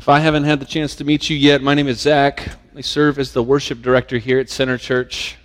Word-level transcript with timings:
If 0.00 0.08
I 0.08 0.20
haven't 0.20 0.44
had 0.44 0.60
the 0.60 0.64
chance 0.64 0.96
to 0.96 1.04
meet 1.04 1.28
you 1.28 1.36
yet, 1.36 1.60
my 1.60 1.74
name 1.74 1.86
is 1.86 2.00
Zach. 2.00 2.56
I 2.74 2.80
serve 2.80 3.18
as 3.18 3.34
the 3.34 3.42
worship 3.42 3.82
director 3.82 4.16
here 4.16 4.38
at 4.38 4.48
Center 4.48 4.78
Church. 4.78 5.36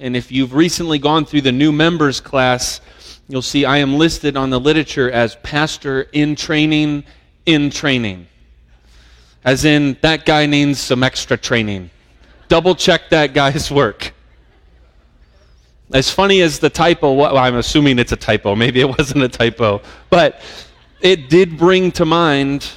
And 0.00 0.16
if 0.16 0.32
you've 0.32 0.54
recently 0.54 0.98
gone 0.98 1.24
through 1.24 1.42
the 1.42 1.52
new 1.52 1.70
members 1.70 2.18
class, 2.20 2.80
you'll 3.28 3.42
see 3.42 3.64
I 3.64 3.76
am 3.76 3.96
listed 3.96 4.36
on 4.36 4.50
the 4.50 4.58
literature 4.58 5.08
as 5.08 5.36
pastor 5.36 6.08
in 6.12 6.34
training, 6.34 7.04
in 7.46 7.70
training. 7.70 8.26
As 9.44 9.64
in, 9.64 9.96
that 10.00 10.26
guy 10.26 10.46
needs 10.46 10.80
some 10.80 11.04
extra 11.04 11.36
training. 11.36 11.88
Double 12.48 12.74
check 12.74 13.08
that 13.10 13.34
guy's 13.34 13.70
work. 13.82 14.12
As 15.94 16.10
funny 16.10 16.40
as 16.40 16.58
the 16.58 16.70
typo, 16.70 17.12
well, 17.12 17.38
I'm 17.38 17.54
assuming 17.54 18.00
it's 18.00 18.10
a 18.10 18.16
typo. 18.16 18.56
Maybe 18.56 18.80
it 18.80 18.88
wasn't 18.98 19.22
a 19.22 19.28
typo. 19.28 19.80
But 20.10 20.40
it 21.00 21.30
did 21.30 21.56
bring 21.56 21.92
to 21.92 22.04
mind 22.04 22.68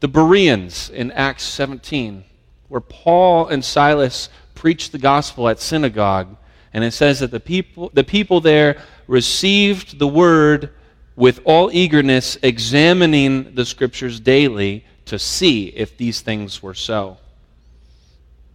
the 0.00 0.08
Bereans 0.08 0.90
in 0.90 1.12
Acts 1.12 1.44
17, 1.44 2.24
where 2.68 2.80
Paul 2.80 3.48
and 3.48 3.64
Silas 3.64 4.30
preached 4.54 4.92
the 4.92 4.98
gospel 4.98 5.48
at 5.48 5.60
synagogue. 5.60 6.36
And 6.72 6.84
it 6.84 6.92
says 6.92 7.20
that 7.20 7.30
the 7.30 7.40
people, 7.40 7.90
the 7.92 8.04
people 8.04 8.40
there 8.40 8.82
received 9.06 9.98
the 9.98 10.08
word 10.08 10.70
with 11.16 11.40
all 11.44 11.70
eagerness, 11.72 12.38
examining 12.42 13.54
the 13.54 13.66
scriptures 13.66 14.20
daily 14.20 14.84
to 15.06 15.18
see 15.18 15.66
if 15.68 15.96
these 15.96 16.20
things 16.22 16.62
were 16.62 16.74
so. 16.74 17.18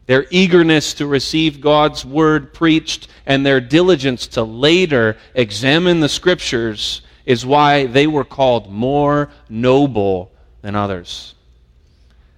Their 0.07 0.26
eagerness 0.32 0.93
to 0.96 1.05
receive 1.05 1.62
God's 1.62 2.05
word 2.05 2.54
preached 2.54 3.07
and 3.26 3.46
their 3.46 3.59
diligence 3.59 4.27
to 4.27 4.43
later 4.43 5.18
examine 5.34 5.99
the 5.99 6.09
scriptures 6.09 7.02
is 7.26 7.46
why 7.46 7.85
they 7.85 8.07
were 8.07 8.23
called 8.23 8.71
more 8.71 9.30
noble 9.49 10.32
than 10.62 10.76
others. 10.76 11.34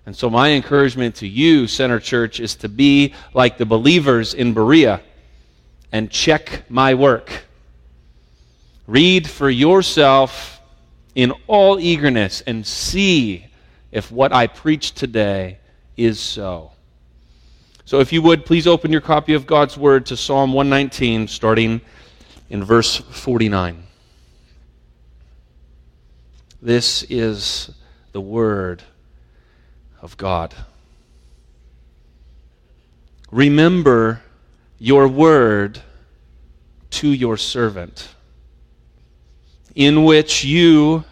And 0.08 0.16
so, 0.16 0.30
my 0.30 0.52
encouragement 0.52 1.16
to 1.16 1.28
you, 1.28 1.68
Center 1.68 2.00
Church, 2.00 2.40
is 2.40 2.56
to 2.56 2.70
be 2.70 3.14
like 3.34 3.58
the 3.58 3.66
believers 3.66 4.34
in 4.34 4.54
Berea 4.54 5.02
and 5.92 6.10
check 6.10 6.64
my 6.70 6.94
work. 6.94 7.44
Read 8.88 9.30
for 9.30 9.50
yourself 9.50 10.62
in 11.14 11.34
all 11.48 11.78
eagerness 11.78 12.40
and 12.40 12.66
see 12.66 13.48
if 13.92 14.10
what 14.10 14.32
I 14.32 14.48
preach 14.48 14.94
today 14.94 15.60
is 15.98 16.22
so. 16.22 16.72
So, 17.84 18.00
if 18.00 18.14
you 18.14 18.22
would, 18.22 18.46
please 18.46 18.66
open 18.66 18.94
your 18.94 19.02
copy 19.02 19.34
of 19.34 19.46
God's 19.46 19.78
Word 19.78 20.06
to 20.06 20.16
Psalm 20.16 20.54
119, 20.54 21.28
starting 21.28 21.82
in 22.50 22.64
verse 22.64 22.96
49. 22.96 23.84
This 26.62 27.04
is 27.10 27.72
the 28.14 28.22
Word 28.22 28.84
of 30.08 30.16
God. 30.16 30.56
Remember 33.30 34.22
your 34.80 35.06
word 35.06 35.82
to 36.92 37.10
your 37.10 37.36
servant, 37.36 38.08
in 39.76 40.06
which 40.06 40.46
you 40.46 41.04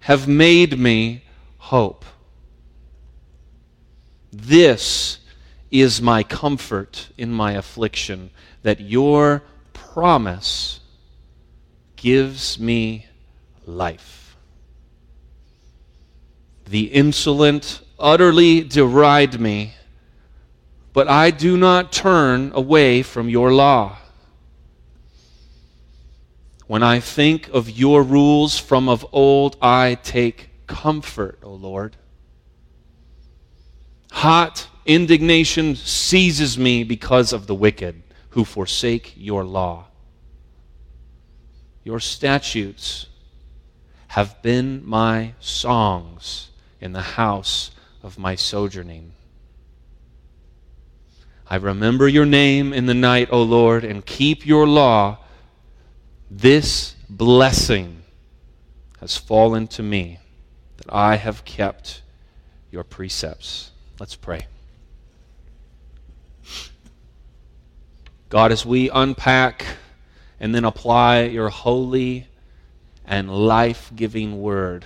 have 0.00 0.26
made 0.26 0.76
me 0.76 1.22
hope. 1.58 2.04
This 4.32 5.18
is 5.70 6.02
my 6.02 6.24
comfort 6.24 7.10
in 7.16 7.30
my 7.30 7.52
affliction, 7.52 8.30
that 8.64 8.80
your 8.80 9.44
promise 9.72 10.80
gives 11.94 12.58
me 12.58 13.06
life. 13.64 14.34
The 16.66 16.86
insolent 16.86 17.82
utterly 18.00 18.62
deride 18.62 19.38
me, 19.40 19.74
but 20.92 21.08
I 21.08 21.30
do 21.30 21.56
not 21.56 21.92
turn 21.92 22.50
away 22.54 23.02
from 23.02 23.28
your 23.28 23.52
law. 23.52 23.98
When 26.66 26.82
I 26.82 27.00
think 27.00 27.48
of 27.48 27.68
your 27.68 28.02
rules 28.02 28.58
from 28.58 28.88
of 28.88 29.06
old, 29.12 29.56
I 29.60 29.98
take 30.02 30.50
comfort, 30.66 31.40
O 31.42 31.52
Lord. 31.52 31.96
Hot 34.12 34.68
indignation 34.86 35.76
seizes 35.76 36.58
me 36.58 36.84
because 36.84 37.32
of 37.32 37.46
the 37.46 37.54
wicked 37.54 38.02
who 38.30 38.44
forsake 38.44 39.14
your 39.16 39.44
law. 39.44 39.86
Your 41.82 42.00
statutes 42.00 43.06
have 44.08 44.40
been 44.42 44.82
my 44.84 45.34
songs 45.40 46.50
in 46.80 46.92
the 46.92 47.02
house 47.02 47.70
of 48.02 48.18
my 48.18 48.34
sojourning. 48.34 49.12
I 51.46 51.56
remember 51.56 52.06
your 52.06 52.26
name 52.26 52.72
in 52.72 52.86
the 52.86 52.94
night, 52.94 53.28
O 53.32 53.42
Lord, 53.42 53.84
and 53.84 54.06
keep 54.06 54.46
your 54.46 54.66
law. 54.66 55.18
This 56.30 56.94
blessing 57.08 58.02
has 59.00 59.16
fallen 59.16 59.66
to 59.68 59.82
me 59.82 60.18
that 60.76 60.86
I 60.88 61.16
have 61.16 61.44
kept 61.44 62.02
your 62.70 62.84
precepts. 62.84 63.72
Let's 63.98 64.14
pray. 64.14 64.46
God, 68.28 68.52
as 68.52 68.64
we 68.64 68.88
unpack 68.90 69.66
and 70.38 70.54
then 70.54 70.64
apply 70.64 71.22
your 71.22 71.48
holy 71.48 72.28
and 73.04 73.28
life 73.28 73.90
giving 73.96 74.40
word, 74.40 74.84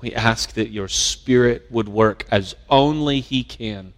we 0.00 0.14
ask 0.14 0.52
that 0.54 0.70
your 0.70 0.88
Spirit 0.88 1.66
would 1.70 1.88
work 1.88 2.26
as 2.30 2.54
only 2.68 3.20
He 3.20 3.44
can 3.44 3.92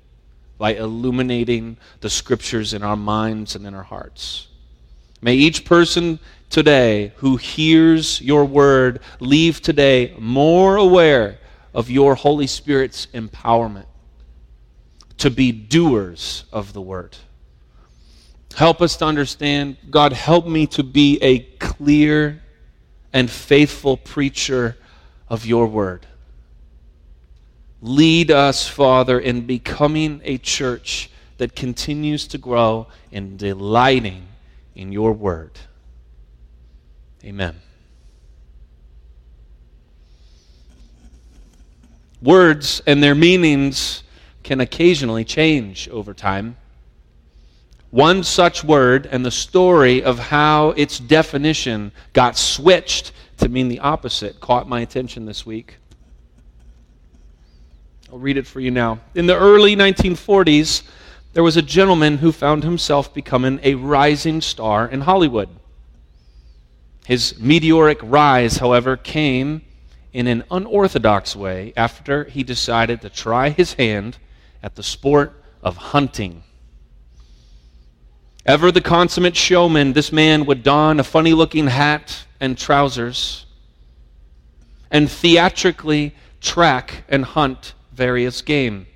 by 0.59 0.75
illuminating 0.75 1.77
the 2.01 2.11
Scriptures 2.11 2.73
in 2.73 2.83
our 2.83 2.97
minds 2.97 3.55
and 3.55 3.67
in 3.67 3.75
our 3.75 3.83
hearts. 3.83 4.49
May 5.21 5.35
each 5.35 5.65
person 5.65 6.19
today 6.51 7.13
who 7.17 7.37
hears 7.37 8.21
your 8.21 8.45
word 8.45 9.01
leave 9.21 9.61
today 9.61 10.15
more 10.19 10.77
aware 10.77 11.39
of 11.73 11.91
your 11.91 12.15
Holy 12.15 12.47
Spirit's 12.47 13.07
empowerment 13.07 13.87
to 15.19 15.31
be 15.31 15.53
doers 15.53 16.45
of 16.53 16.73
the 16.73 16.81
word. 16.81 17.17
Help 18.57 18.83
us 18.83 18.97
to 18.97 19.05
understand, 19.05 19.77
God, 19.91 20.13
help 20.13 20.47
me 20.47 20.67
to 20.69 20.83
be 20.83 21.19
a 21.23 21.39
clear 21.39 22.43
and 23.13 23.31
faithful 23.31 23.97
preacher 23.97 24.77
of 25.33 25.47
your 25.47 25.67
word. 25.67 26.07
Lead 27.81 28.31
us, 28.31 28.69
Father, 28.69 29.19
in 29.19 29.47
becoming 29.47 30.21
a 30.25 30.37
church 30.37 31.09
that 31.39 31.57
continues 31.57 32.27
to 32.29 32.37
grow 32.37 32.87
in 33.11 33.39
delighting 33.39 34.27
in 34.77 34.93
your 34.93 35.15
word. 35.15 35.53
Amen. 37.25 37.57
Words 42.21 42.83
and 42.87 43.03
their 43.03 43.15
meanings 43.15 44.03
can 44.43 44.61
occasionally 44.61 45.25
change 45.25 45.89
over 45.89 46.13
time. 46.13 46.59
One 47.91 48.23
such 48.23 48.63
word 48.63 49.09
and 49.11 49.25
the 49.25 49.31
story 49.31 50.03
of 50.03 50.19
how 50.19 50.71
its 50.73 50.99
definition 50.99 51.93
got 52.13 52.37
switched 52.37 53.13
to 53.43 53.49
mean 53.49 53.69
the 53.69 53.81
opposite 53.81 54.41
caught 54.41 54.69
my 54.69 54.81
attention 54.81 55.27
this 55.27 55.45
week. 55.45 55.77
I'll 58.11 58.19
read 58.19 58.37
it 58.37 58.47
for 58.47 58.61
you 58.61 58.71
now. 58.71 59.01
In 59.15 59.27
the 59.27 59.37
early 59.37 59.75
1940s, 59.75 60.83
there 61.33 61.43
was 61.43 61.57
a 61.57 61.63
gentleman 61.63 62.19
who 62.19 62.31
found 62.31 62.63
himself 62.63 63.13
becoming 63.13 63.59
a 63.63 63.75
rising 63.75 64.41
star 64.41 64.87
in 64.87 65.03
Hollywood. 65.03 65.49
His 67.07 67.39
meteoric 67.41 67.99
rise, 68.03 68.59
however, 68.59 68.97
came 68.97 69.63
in 70.13 70.27
an 70.27 70.45
unorthodox 70.51 71.35
way 71.35 71.73
after 71.77 72.25
he 72.25 72.43
decided 72.43 73.01
to 73.01 73.09
try 73.09 73.49
his 73.49 73.75
hand 73.75 74.19
at 74.63 74.77
the 74.77 74.83
sport 74.83 75.43
of 75.63 75.77
hunting. 75.77 76.43
Ever 78.45 78.71
the 78.71 78.81
consummate 78.81 79.37
showman, 79.37 79.95
this 79.95 80.13
man 80.13 80.45
would 80.47 80.63
don 80.63 81.01
a 81.01 81.05
funny 81.05 81.33
looking 81.33 81.69
hat 81.69 82.25
and 82.43 82.59
trousers 82.59 83.47
and 84.91 85.11
theatrically 85.11 86.15
track 86.41 87.05
and 87.09 87.25
hunt 87.25 87.73
various 87.93 88.43
game. 88.43 88.87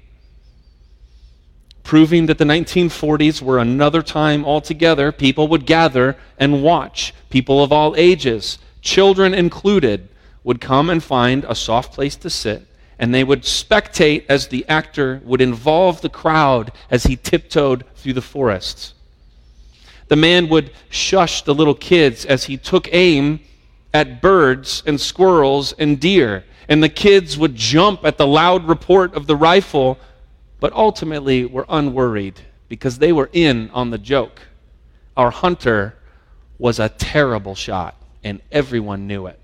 Proving 1.84 2.26
that 2.26 2.38
the 2.38 2.44
1940s 2.44 3.40
were 3.40 3.60
another 3.60 4.02
time 4.02 4.44
altogether, 4.44 5.12
people 5.12 5.46
would 5.46 5.64
gather 5.64 6.16
and 6.37 6.64
watch. 6.64 7.14
People 7.31 7.62
of 7.62 7.70
all 7.72 7.94
ages, 7.96 8.58
children 8.82 9.32
included, 9.32 10.08
would 10.42 10.60
come 10.60 10.90
and 10.90 11.02
find 11.02 11.44
a 11.44 11.54
soft 11.54 11.94
place 11.94 12.16
to 12.16 12.28
sit, 12.28 12.66
and 12.99 13.14
they 13.14 13.22
would 13.22 13.42
spectate 13.42 14.25
as 14.28 14.49
the 14.49 14.66
actor 14.69 15.22
would 15.25 15.40
involve 15.40 16.00
the 16.00 16.08
crowd 16.08 16.72
as 16.90 17.04
he 17.04 17.14
tiptoed 17.14 17.84
through 17.94 18.14
the 18.14 18.20
forests. 18.20 18.94
The 20.08 20.17
man 20.17 20.49
would 20.49 20.70
shush 20.88 21.43
the 21.43 21.55
little 21.55 21.75
kids 21.75 22.25
as 22.25 22.44
he 22.44 22.56
took 22.56 22.88
aim 22.93 23.41
at 23.93 24.23
birds 24.23 24.82
and 24.87 25.00
squirrels 25.00 25.73
and 25.73 25.99
deer. 25.99 26.44
And 26.69 26.82
the 26.82 26.88
kids 26.88 27.38
would 27.38 27.55
jump 27.55 28.05
at 28.05 28.19
the 28.19 28.26
loud 28.26 28.69
report 28.69 29.14
of 29.14 29.26
the 29.26 29.37
rifle, 29.37 29.99
but 30.61 30.73
ultimately 30.73 31.44
were 31.44 31.67
unworried 31.69 32.41
because 32.69 32.99
they 32.99 33.12
were 33.12 33.31
in 33.32 33.70
on 33.70 33.91
the 33.91 33.99
joke. 33.99 34.41
Our 35.17 35.31
hunter 35.31 35.97
was 36.59 36.79
a 36.79 36.88
terrible 36.88 37.55
shot, 37.55 37.97
and 38.25 38.41
everyone 38.50 39.06
knew 39.06 39.26
it. 39.26 39.38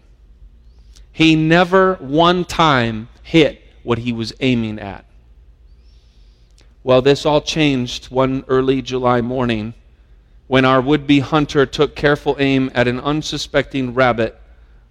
He 1.12 1.37
never 1.37 1.94
one 1.97 2.44
time 2.44 3.08
hit 3.23 3.62
what 3.82 3.99
he 3.99 4.12
was 4.12 4.32
aiming 4.41 4.79
at. 4.79 5.05
Well, 6.85 7.03
this 7.03 7.25
all 7.25 7.41
changed 7.41 8.06
one 8.11 8.44
early 8.49 8.82
July 8.82 9.20
morning 9.20 9.75
when 10.52 10.66
our 10.66 10.82
would 10.82 11.06
be 11.06 11.20
hunter 11.20 11.64
took 11.64 11.96
careful 11.96 12.37
aim 12.38 12.70
at 12.75 12.87
an 12.87 13.00
unsuspecting 13.00 13.94
rabbit, 13.94 14.38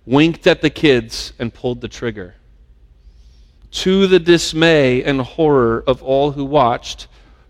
winked 0.08 0.48
at 0.48 0.60
the 0.64 0.72
kids, 0.72 1.34
and 1.38 1.54
pulled 1.54 1.82
the 1.82 1.88
trigger. 1.88 2.34
To 3.70 4.08
the 4.08 4.18
dismay 4.18 5.04
and 5.04 5.22
horror 5.22 5.84
of 5.86 6.02
all 6.02 6.32
who 6.32 6.44
watched, 6.44 7.06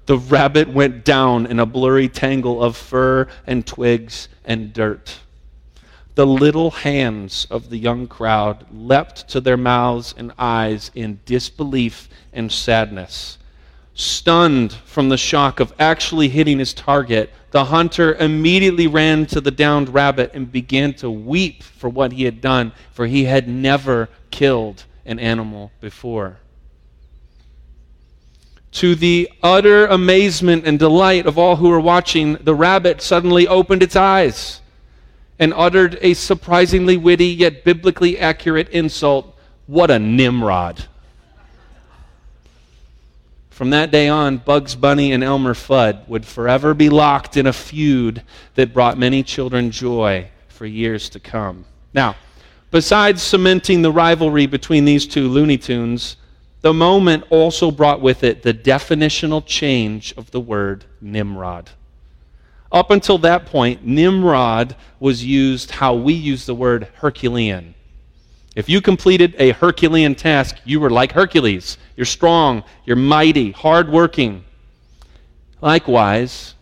the 0.07 0.17
rabbit 0.17 0.67
went 0.67 1.05
down 1.05 1.45
in 1.45 1.57
a 1.57 1.65
blurry 1.65 2.09
tangle 2.09 2.61
of 2.61 2.75
fur 2.75 3.29
and 3.47 3.65
twigs 3.65 4.27
and 4.43 4.73
dirt. 4.73 5.19
The 6.15 6.27
little 6.27 6.71
hands 6.71 7.47
of 7.49 7.69
the 7.69 7.77
young 7.77 8.07
crowd 8.07 8.65
leapt 8.73 9.29
to 9.29 9.39
their 9.39 9.55
mouths 9.55 10.13
and 10.17 10.33
eyes 10.37 10.91
in 10.93 11.21
disbelief 11.25 12.09
and 12.33 12.51
sadness. 12.51 13.37
Stunned 14.01 14.74
from 14.74 15.09
the 15.09 15.18
shock 15.18 15.59
of 15.59 15.75
actually 15.77 16.27
hitting 16.27 16.57
his 16.57 16.74
target, 16.74 17.31
the 17.51 17.65
hunter 17.65 18.15
immediately 18.15 18.88
ran 18.88 19.27
to 19.27 19.39
the 19.39 19.51
downed 19.51 19.94
rabbit 19.94 20.31
and 20.33 20.51
began 20.51 20.95
to 20.95 21.12
weep 21.12 21.62
for 21.62 21.88
what 21.88 22.12
he 22.13 22.24
had 22.24 22.42
done, 22.42 22.71
for 22.92 23.06
he 23.06 23.25
had 23.25 23.48
never 23.48 24.09
killed 24.31 24.86
an 25.06 25.19
animal 25.19 25.71
before. 25.80 26.38
To 28.71 28.95
the 28.95 29.30
utter 29.44 29.86
amazement 29.86 30.65
and 30.65 30.80
delight 30.80 31.27
of 31.27 31.38
all 31.38 31.57
who 31.57 31.69
were 31.69 31.80
watching, 31.80 32.38
the 32.42 32.56
rabbit 32.56 33.03
suddenly 33.03 33.48
opened 33.48 33.83
its 33.83 33.95
eyes 33.95 34.62
and 35.38 35.53
uttered 35.56 36.00
a 36.01 36.15
surprisingly 36.15 36.98
witty 36.98 37.27
yet 37.27 37.63
biblically 37.63 38.18
accurate 38.18 38.69
insult 38.69 39.38
What 39.68 39.92
a 39.92 40.00
Nimrod! 40.00 40.88
From 43.61 43.69
that 43.69 43.91
day 43.91 44.09
on, 44.09 44.37
Bugs 44.37 44.73
Bunny 44.73 45.11
and 45.11 45.23
Elmer 45.23 45.53
Fudd 45.53 46.07
would 46.07 46.25
forever 46.25 46.73
be 46.73 46.89
locked 46.89 47.37
in 47.37 47.45
a 47.45 47.53
feud 47.53 48.23
that 48.55 48.73
brought 48.73 48.97
many 48.97 49.21
children 49.21 49.69
joy 49.69 50.29
for 50.47 50.65
years 50.65 51.09
to 51.09 51.19
come. 51.19 51.65
Now, 51.93 52.15
besides 52.71 53.21
cementing 53.21 53.83
the 53.83 53.91
rivalry 53.91 54.47
between 54.47 54.85
these 54.85 55.05
two 55.05 55.27
Looney 55.27 55.59
Tunes, 55.59 56.17
the 56.61 56.73
moment 56.73 57.25
also 57.29 57.69
brought 57.69 58.01
with 58.01 58.23
it 58.23 58.41
the 58.41 58.51
definitional 58.51 59.45
change 59.45 60.11
of 60.17 60.31
the 60.31 60.41
word 60.41 60.85
Nimrod. 60.99 61.69
Up 62.71 62.89
until 62.89 63.19
that 63.19 63.45
point, 63.45 63.85
Nimrod 63.85 64.75
was 64.99 65.23
used 65.23 65.69
how 65.69 65.93
we 65.93 66.13
use 66.13 66.47
the 66.47 66.55
word 66.55 66.87
Herculean. 66.95 67.75
If 68.56 68.68
you 68.68 68.81
completed 68.81 69.36
a 69.39 69.51
Herculean 69.51 70.13
task, 70.13 70.57
you 70.65 70.81
were 70.81 70.89
like 70.89 71.13
Hercules. 71.13 71.77
You're 71.95 72.06
strong, 72.06 72.63
you're 72.86 72.98
mighty, 72.98 73.51
hardworking. 73.51 74.44
Likewise, 75.62 76.56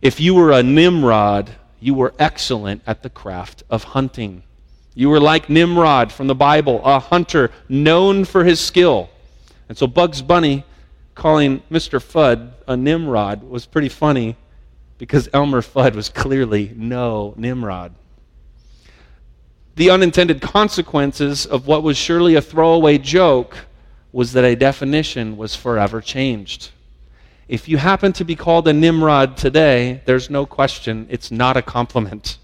if 0.00 0.20
you 0.20 0.34
were 0.34 0.52
a 0.52 0.62
Nimrod, 0.62 1.50
you 1.80 1.94
were 1.94 2.14
excellent 2.18 2.82
at 2.86 3.02
the 3.02 3.10
craft 3.10 3.64
of 3.68 3.82
hunting. 3.82 4.44
You 4.94 5.08
were 5.08 5.20
like 5.20 5.48
Nimrod 5.48 6.12
from 6.12 6.28
the 6.28 6.34
Bible, 6.34 6.80
a 6.84 7.00
hunter 7.00 7.50
known 7.68 8.24
for 8.24 8.44
his 8.44 8.60
skill. 8.60 9.10
And 9.68 9.76
so 9.76 9.86
Bugs 9.88 10.22
Bunny 10.22 10.64
calling 11.14 11.62
Mr. 11.70 12.00
Fudd 12.00 12.52
a 12.68 12.76
Nimrod 12.76 13.42
was 13.42 13.66
pretty 13.66 13.88
funny 13.88 14.36
because 14.98 15.28
Elmer 15.32 15.62
Fudd 15.62 15.94
was 15.94 16.08
clearly 16.08 16.72
no 16.76 17.34
Nimrod. 17.36 17.94
The 19.74 19.90
unintended 19.90 20.42
consequences 20.42 21.46
of 21.46 21.66
what 21.66 21.82
was 21.82 21.96
surely 21.96 22.34
a 22.34 22.42
throwaway 22.42 22.98
joke 22.98 23.56
was 24.12 24.32
that 24.34 24.44
a 24.44 24.54
definition 24.54 25.36
was 25.36 25.56
forever 25.56 26.00
changed. 26.00 26.70
If 27.48 27.68
you 27.68 27.78
happen 27.78 28.12
to 28.14 28.24
be 28.24 28.36
called 28.36 28.68
a 28.68 28.72
Nimrod 28.72 29.36
today, 29.36 30.02
there's 30.04 30.28
no 30.28 30.46
question 30.46 31.06
it's 31.10 31.30
not 31.30 31.56
a 31.56 31.62
compliment. 31.62 32.38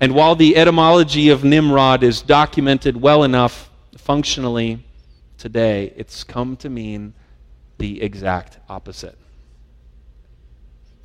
And 0.00 0.14
while 0.14 0.34
the 0.34 0.56
etymology 0.56 1.30
of 1.30 1.44
Nimrod 1.44 2.02
is 2.02 2.20
documented 2.20 3.00
well 3.00 3.24
enough 3.24 3.70
functionally 3.96 4.84
today, 5.38 5.94
it's 5.96 6.24
come 6.24 6.56
to 6.58 6.68
mean 6.68 7.14
the 7.78 8.02
exact 8.02 8.58
opposite. 8.68 9.16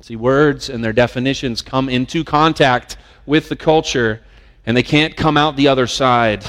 See, 0.02 0.16
words 0.16 0.68
and 0.68 0.82
their 0.82 0.92
definitions 0.92 1.62
come 1.62 1.88
into 1.88 2.24
contact 2.24 2.96
with 3.26 3.48
the 3.48 3.56
culture, 3.56 4.22
and 4.66 4.76
they 4.76 4.82
can't 4.82 5.16
come 5.16 5.36
out 5.36 5.56
the 5.56 5.68
other 5.68 5.86
side 5.86 6.44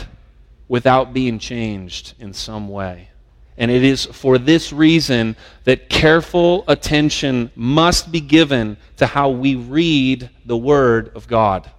without 0.68 1.14
being 1.14 1.40
changed 1.40 2.14
in 2.20 2.34
some 2.34 2.70
way. 2.70 3.10
And 3.58 3.70
it 3.70 3.84
is 3.84 4.06
for 4.06 4.38
this 4.38 4.74
reason 4.74 5.36
that 5.66 5.90
careful 5.90 6.64
attention 6.68 7.52
must 7.56 8.12
be 8.12 8.22
given 8.22 8.78
to 8.98 9.06
how 9.06 9.30
we 9.30 9.56
read 9.56 10.30
the 10.46 10.58
Word 10.58 11.12
of 11.16 11.28
God. 11.28 11.70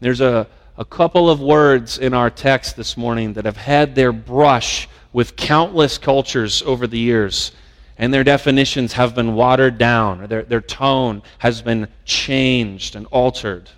There's 0.00 0.20
a, 0.20 0.46
a 0.78 0.84
couple 0.84 1.28
of 1.28 1.40
words 1.40 1.98
in 1.98 2.14
our 2.14 2.30
text 2.30 2.76
this 2.76 2.96
morning 2.96 3.34
that 3.34 3.44
have 3.44 3.56
had 3.56 3.94
their 3.94 4.12
brush 4.12 4.88
with 5.12 5.36
countless 5.36 5.98
cultures 5.98 6.62
over 6.62 6.86
the 6.86 6.98
years, 6.98 7.52
and 7.98 8.14
their 8.14 8.24
definitions 8.24 8.94
have 8.94 9.14
been 9.14 9.34
watered 9.34 9.76
down, 9.76 10.22
or 10.22 10.26
their, 10.26 10.42
their 10.42 10.60
tone 10.60 11.22
has 11.38 11.60
been 11.60 11.88
changed 12.04 12.96
and 12.96 13.06
altered. 13.06 13.68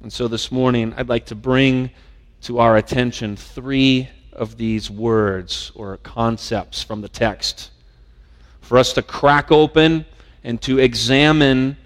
And 0.00 0.12
so 0.12 0.28
this 0.28 0.52
morning, 0.52 0.94
I'd 0.96 1.08
like 1.08 1.26
to 1.26 1.34
bring 1.34 1.90
to 2.42 2.60
our 2.60 2.76
attention 2.76 3.34
three 3.36 4.08
of 4.32 4.56
these 4.56 4.88
words 4.88 5.72
or 5.74 5.96
concepts 5.98 6.82
from 6.84 7.00
the 7.00 7.08
text 7.08 7.72
for 8.60 8.78
us 8.78 8.92
to 8.92 9.02
crack 9.02 9.50
open 9.50 10.04
and 10.44 10.62
to 10.62 10.78
examine 10.78 11.76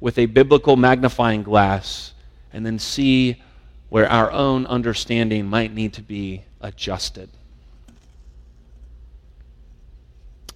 with 0.00 0.18
a 0.18 0.26
biblical 0.26 0.76
magnifying 0.76 1.42
glass 1.42 2.12
and 2.52 2.66
then 2.66 2.78
see 2.78 3.40
where 3.88 4.08
our 4.10 4.30
own 4.30 4.66
understanding 4.66 5.46
might 5.46 5.72
need 5.72 5.94
to 5.94 6.02
be 6.02 6.42
adjusted. 6.60 7.30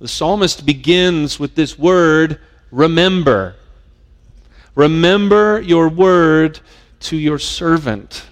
The 0.01 0.09
psalmist 0.09 0.67
begins 0.67 1.41
with 1.41 1.55
this 1.55 1.79
word, 1.79 2.41
remember. 2.71 3.57
Remember 4.75 5.63
your 5.63 5.89
word 5.89 6.61
to 7.07 7.17
your 7.17 7.39
servant. 7.39 8.27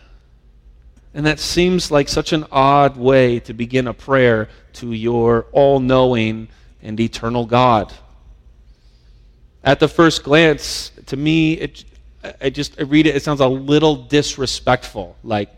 And 1.15 1.27
that 1.27 1.39
seems 1.39 1.93
like 1.93 2.09
such 2.09 2.33
an 2.33 2.45
odd 2.51 2.97
way 2.97 3.39
to 3.41 3.55
begin 3.55 3.87
a 3.87 3.95
prayer 3.95 4.49
to 4.75 4.93
your 4.93 5.47
all 5.53 5.79
knowing 5.79 6.49
and 6.83 6.99
eternal 6.99 7.47
God. 7.47 7.93
At 9.63 9.79
the 9.79 9.87
first 9.87 10.25
glance, 10.25 10.91
to 11.07 11.17
me, 11.17 11.55
it, 11.55 11.85
I 12.41 12.51
just 12.51 12.81
I 12.81 12.83
read 12.83 13.07
it, 13.07 13.15
it 13.15 13.23
sounds 13.23 13.41
a 13.41 13.47
little 13.47 13.95
disrespectful. 13.95 15.17
Like, 15.23 15.51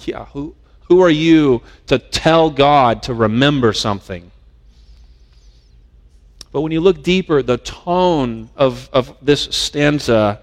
yeah, 0.00 0.24
who, 0.24 0.54
who 0.88 1.02
are 1.02 1.10
you 1.10 1.62
to 1.88 1.98
tell 1.98 2.48
God 2.48 3.02
to 3.04 3.14
remember 3.14 3.74
something? 3.74 4.30
But 6.50 6.62
when 6.62 6.72
you 6.72 6.80
look 6.80 7.02
deeper, 7.02 7.42
the 7.42 7.58
tone 7.58 8.48
of, 8.56 8.88
of 8.92 9.14
this 9.20 9.42
stanza, 9.50 10.40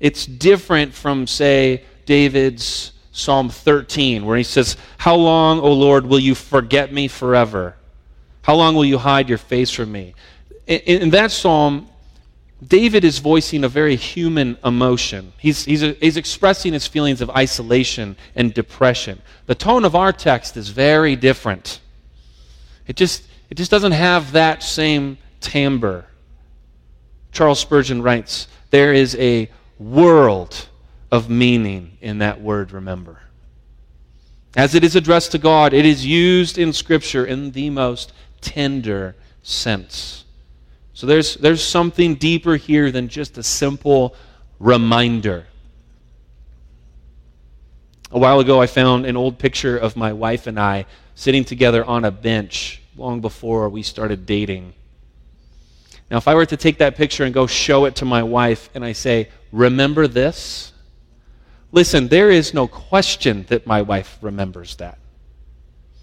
it's 0.00 0.26
different 0.26 0.94
from, 0.94 1.26
say, 1.26 1.84
David's 2.04 2.92
Psalm 3.12 3.48
13, 3.48 4.24
where 4.26 4.36
he 4.36 4.42
says, 4.42 4.76
How 4.98 5.14
long, 5.14 5.58
O 5.60 5.72
Lord, 5.72 6.06
will 6.06 6.18
you 6.18 6.34
forget 6.34 6.92
me 6.92 7.08
forever? 7.08 7.76
How 8.42 8.54
long 8.54 8.74
will 8.74 8.84
you 8.84 8.98
hide 8.98 9.28
your 9.28 9.38
face 9.38 9.70
from 9.70 9.90
me? 9.90 10.14
In, 10.66 11.02
in 11.02 11.10
that 11.10 11.32
psalm, 11.32 11.88
David 12.66 13.04
is 13.04 13.18
voicing 13.18 13.64
a 13.64 13.68
very 13.68 13.96
human 13.96 14.56
emotion. 14.64 15.32
He's, 15.38 15.64
he's, 15.64 15.80
he's 15.80 16.16
expressing 16.16 16.72
his 16.72 16.86
feelings 16.86 17.20
of 17.20 17.30
isolation 17.30 18.16
and 18.34 18.52
depression. 18.54 19.20
The 19.46 19.54
tone 19.54 19.84
of 19.84 19.94
our 19.94 20.12
text 20.12 20.56
is 20.56 20.68
very 20.68 21.16
different. 21.16 21.80
It 22.86 22.96
just, 22.96 23.24
it 23.50 23.56
just 23.56 23.70
doesn't 23.70 23.92
have 23.92 24.32
that 24.32 24.62
same 24.62 25.18
timbre. 25.40 26.06
Charles 27.32 27.60
Spurgeon 27.60 28.02
writes 28.02 28.48
There 28.70 28.94
is 28.94 29.14
a 29.16 29.50
world 29.78 30.68
of 31.10 31.30
meaning 31.30 31.98
in 32.00 32.18
that 32.18 32.40
word, 32.40 32.72
remember. 32.72 33.20
As 34.56 34.74
it 34.74 34.82
is 34.82 34.96
addressed 34.96 35.32
to 35.32 35.38
God, 35.38 35.74
it 35.74 35.84
is 35.84 36.06
used 36.06 36.56
in 36.56 36.72
Scripture 36.72 37.26
in 37.26 37.52
the 37.52 37.68
most 37.70 38.12
tender 38.40 39.14
sense. 39.42 40.24
So 40.94 41.06
there's, 41.06 41.34
there's 41.34 41.62
something 41.62 42.14
deeper 42.14 42.56
here 42.56 42.90
than 42.90 43.08
just 43.08 43.36
a 43.36 43.42
simple 43.42 44.14
reminder. 44.58 45.46
A 48.10 48.18
while 48.18 48.40
ago, 48.40 48.62
I 48.62 48.66
found 48.66 49.04
an 49.04 49.16
old 49.16 49.38
picture 49.38 49.76
of 49.76 49.94
my 49.94 50.12
wife 50.14 50.46
and 50.46 50.58
I 50.58 50.86
sitting 51.14 51.44
together 51.44 51.84
on 51.84 52.04
a 52.06 52.10
bench 52.10 52.80
long 52.96 53.20
before 53.20 53.68
we 53.68 53.82
started 53.82 54.24
dating. 54.24 54.72
Now, 56.10 56.18
if 56.18 56.28
I 56.28 56.34
were 56.34 56.46
to 56.46 56.56
take 56.56 56.78
that 56.78 56.96
picture 56.96 57.24
and 57.24 57.34
go 57.34 57.46
show 57.46 57.84
it 57.84 57.96
to 57.96 58.04
my 58.04 58.22
wife 58.22 58.70
and 58.74 58.84
I 58.84 58.92
say, 58.92 59.28
Remember 59.56 60.06
this? 60.06 60.72
Listen, 61.72 62.08
there 62.08 62.30
is 62.30 62.52
no 62.52 62.66
question 62.68 63.46
that 63.48 63.66
my 63.66 63.80
wife 63.80 64.18
remembers 64.20 64.76
that. 64.76 64.98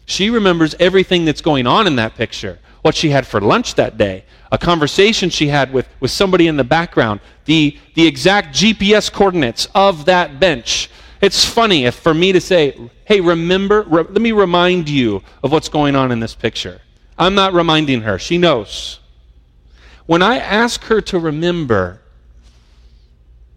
She 0.05 0.31
remembers 0.31 0.75
everything 0.79 1.23
that's 1.23 1.41
going 1.41 1.67
on 1.67 1.85
in 1.85 1.95
that 1.97 2.15
picture 2.15 2.59
what 2.81 2.95
she 2.95 3.11
had 3.11 3.25
for 3.25 3.39
lunch 3.39 3.75
that 3.75 3.97
day, 3.97 4.25
a 4.51 4.57
conversation 4.57 5.29
she 5.29 5.47
had 5.47 5.71
with, 5.71 5.87
with 6.01 6.11
somebody 6.11 6.47
in 6.47 6.57
the 6.57 6.63
background, 6.63 7.21
the, 7.45 7.77
the 7.93 8.05
exact 8.05 8.53
GPS 8.53 9.09
coordinates 9.09 9.69
of 9.73 10.03
that 10.05 10.37
bench. 10.39 10.89
It's 11.21 11.45
funny 11.45 11.85
if 11.85 11.95
for 11.95 12.13
me 12.13 12.33
to 12.33 12.41
say, 12.41 12.77
hey, 13.05 13.21
remember, 13.21 13.83
re- 13.83 14.03
let 14.03 14.21
me 14.21 14.33
remind 14.33 14.89
you 14.89 15.23
of 15.43 15.53
what's 15.53 15.69
going 15.69 15.95
on 15.95 16.11
in 16.11 16.19
this 16.19 16.35
picture. 16.35 16.81
I'm 17.17 17.35
not 17.35 17.53
reminding 17.53 18.01
her, 18.01 18.19
she 18.19 18.37
knows. 18.37 18.99
When 20.05 20.21
I 20.21 20.39
ask 20.39 20.83
her 20.85 20.99
to 21.01 21.19
remember, 21.19 22.01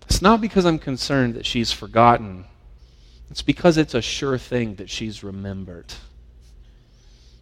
it's 0.06 0.22
not 0.22 0.40
because 0.40 0.64
I'm 0.64 0.78
concerned 0.78 1.34
that 1.34 1.44
she's 1.44 1.72
forgotten. 1.72 2.44
It's 3.30 3.42
because 3.42 3.76
it's 3.76 3.94
a 3.94 4.02
sure 4.02 4.38
thing 4.38 4.76
that 4.76 4.88
she's 4.88 5.22
remembered. 5.24 5.92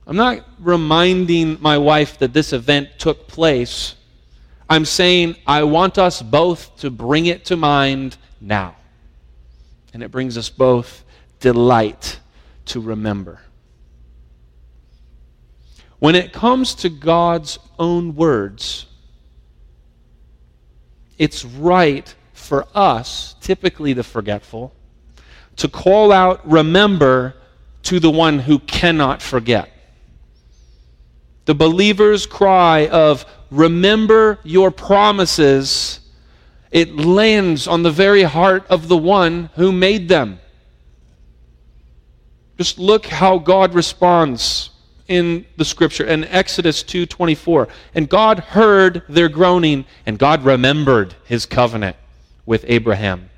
I'm 0.06 0.16
not 0.16 0.46
reminding 0.58 1.60
my 1.60 1.78
wife 1.78 2.18
that 2.18 2.32
this 2.32 2.52
event 2.52 2.88
took 2.98 3.28
place. 3.28 3.94
I'm 4.68 4.84
saying 4.84 5.36
I 5.46 5.62
want 5.64 5.98
us 5.98 6.22
both 6.22 6.76
to 6.78 6.90
bring 6.90 7.26
it 7.26 7.44
to 7.46 7.56
mind 7.56 8.16
now. 8.40 8.76
And 9.92 10.02
it 10.02 10.10
brings 10.10 10.36
us 10.36 10.48
both 10.48 11.04
delight 11.40 12.18
to 12.66 12.80
remember. 12.80 13.40
When 15.98 16.14
it 16.14 16.32
comes 16.32 16.74
to 16.76 16.88
God's 16.88 17.58
own 17.78 18.14
words, 18.14 18.86
it's 21.18 21.44
right 21.44 22.14
for 22.44 22.66
us, 22.74 23.34
typically 23.40 23.92
the 23.92 24.04
forgetful, 24.04 24.74
to 25.56 25.68
call 25.68 26.12
out 26.12 26.48
remember 26.48 27.34
to 27.84 28.00
the 28.00 28.10
one 28.10 28.38
who 28.38 28.58
cannot 28.60 29.22
forget. 29.22 29.70
The 31.44 31.54
believer's 31.54 32.26
cry 32.26 32.86
of, 32.88 33.26
Remember 33.50 34.40
your 34.42 34.70
promises, 34.70 36.00
it 36.70 36.96
lands 36.96 37.68
on 37.68 37.82
the 37.82 37.90
very 37.90 38.24
heart 38.24 38.66
of 38.68 38.88
the 38.88 38.96
one 38.96 39.50
who 39.54 39.70
made 39.70 40.08
them. 40.08 40.40
Just 42.58 42.78
look 42.78 43.06
how 43.06 43.38
God 43.38 43.74
responds 43.74 44.70
in 45.06 45.44
the 45.56 45.64
scripture 45.64 46.04
in 46.04 46.24
Exodus 46.24 46.82
2:24. 46.82 47.68
And 47.94 48.08
God 48.08 48.38
heard 48.38 49.02
their 49.08 49.28
groaning 49.28 49.84
and 50.06 50.18
God 50.18 50.44
remembered 50.44 51.14
his 51.24 51.46
covenant 51.46 51.96
with 52.46 52.64
Abraham, 52.68 53.30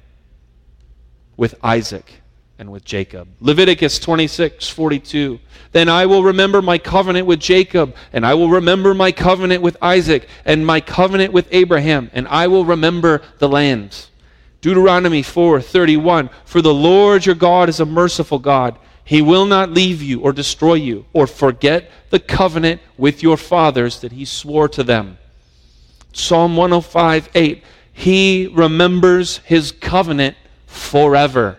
with 1.36 1.54
Isaac, 1.62 2.22
and 2.58 2.72
with 2.72 2.84
Jacob. 2.84 3.28
Leviticus 3.40 3.98
26, 3.98 4.68
42. 4.68 5.38
Then 5.72 5.88
I 5.88 6.06
will 6.06 6.22
remember 6.22 6.62
my 6.62 6.78
covenant 6.78 7.26
with 7.26 7.38
Jacob, 7.38 7.94
and 8.12 8.24
I 8.24 8.34
will 8.34 8.48
remember 8.48 8.94
my 8.94 9.12
covenant 9.12 9.62
with 9.62 9.76
Isaac, 9.82 10.28
and 10.44 10.66
my 10.66 10.80
covenant 10.80 11.32
with 11.32 11.48
Abraham, 11.50 12.10
and 12.14 12.26
I 12.28 12.46
will 12.46 12.64
remember 12.64 13.22
the 13.38 13.48
land. 13.48 14.06
Deuteronomy 14.62 15.22
4, 15.22 15.60
31. 15.60 16.30
For 16.44 16.62
the 16.62 16.74
Lord 16.74 17.26
your 17.26 17.34
God 17.34 17.68
is 17.68 17.78
a 17.80 17.86
merciful 17.86 18.38
God. 18.38 18.78
He 19.04 19.22
will 19.22 19.46
not 19.46 19.70
leave 19.70 20.02
you 20.02 20.20
or 20.20 20.32
destroy 20.32 20.74
you 20.74 21.04
or 21.12 21.28
forget 21.28 21.90
the 22.10 22.18
covenant 22.18 22.80
with 22.96 23.22
your 23.22 23.36
fathers 23.36 24.00
that 24.00 24.12
he 24.12 24.24
swore 24.24 24.68
to 24.70 24.82
them. 24.82 25.18
Psalm 26.12 26.56
105, 26.56 27.28
8. 27.34 27.62
He 27.96 28.46
remembers 28.52 29.38
his 29.38 29.72
covenant 29.72 30.36
forever 30.66 31.58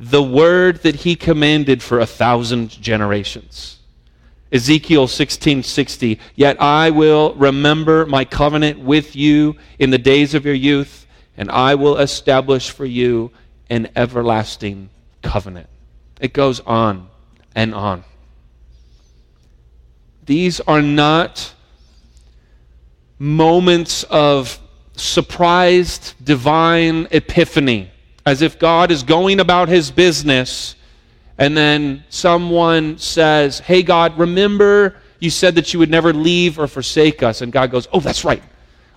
the 0.00 0.22
word 0.22 0.82
that 0.84 0.96
he 0.96 1.14
commanded 1.14 1.82
for 1.82 2.00
a 2.00 2.06
thousand 2.06 2.70
generations. 2.70 3.78
Ezekiel 4.50 5.06
16:60 5.06 6.18
Yet 6.34 6.60
I 6.62 6.88
will 6.88 7.34
remember 7.34 8.06
my 8.06 8.24
covenant 8.24 8.78
with 8.78 9.14
you 9.14 9.56
in 9.78 9.90
the 9.90 9.98
days 9.98 10.32
of 10.32 10.46
your 10.46 10.54
youth 10.54 11.06
and 11.36 11.50
I 11.50 11.74
will 11.74 11.98
establish 11.98 12.70
for 12.70 12.86
you 12.86 13.30
an 13.68 13.90
everlasting 13.94 14.88
covenant. 15.20 15.68
It 16.22 16.32
goes 16.32 16.60
on 16.60 17.10
and 17.54 17.74
on. 17.74 18.04
These 20.24 20.58
are 20.60 20.80
not 20.80 21.52
moments 23.18 24.04
of 24.04 24.58
surprised 25.00 26.14
divine 26.22 27.08
epiphany 27.10 27.90
as 28.26 28.42
if 28.42 28.58
God 28.58 28.90
is 28.90 29.02
going 29.02 29.40
about 29.40 29.68
his 29.68 29.90
business, 29.90 30.76
and 31.38 31.56
then 31.56 32.04
someone 32.10 32.98
says, 32.98 33.60
Hey, 33.60 33.82
God, 33.82 34.18
remember 34.18 34.96
you 35.18 35.30
said 35.30 35.54
that 35.54 35.72
you 35.72 35.78
would 35.78 35.90
never 35.90 36.12
leave 36.12 36.58
or 36.58 36.66
forsake 36.66 37.22
us. 37.22 37.40
And 37.40 37.52
God 37.52 37.70
goes, 37.70 37.88
Oh, 37.92 38.00
that's 38.00 38.24
right. 38.24 38.42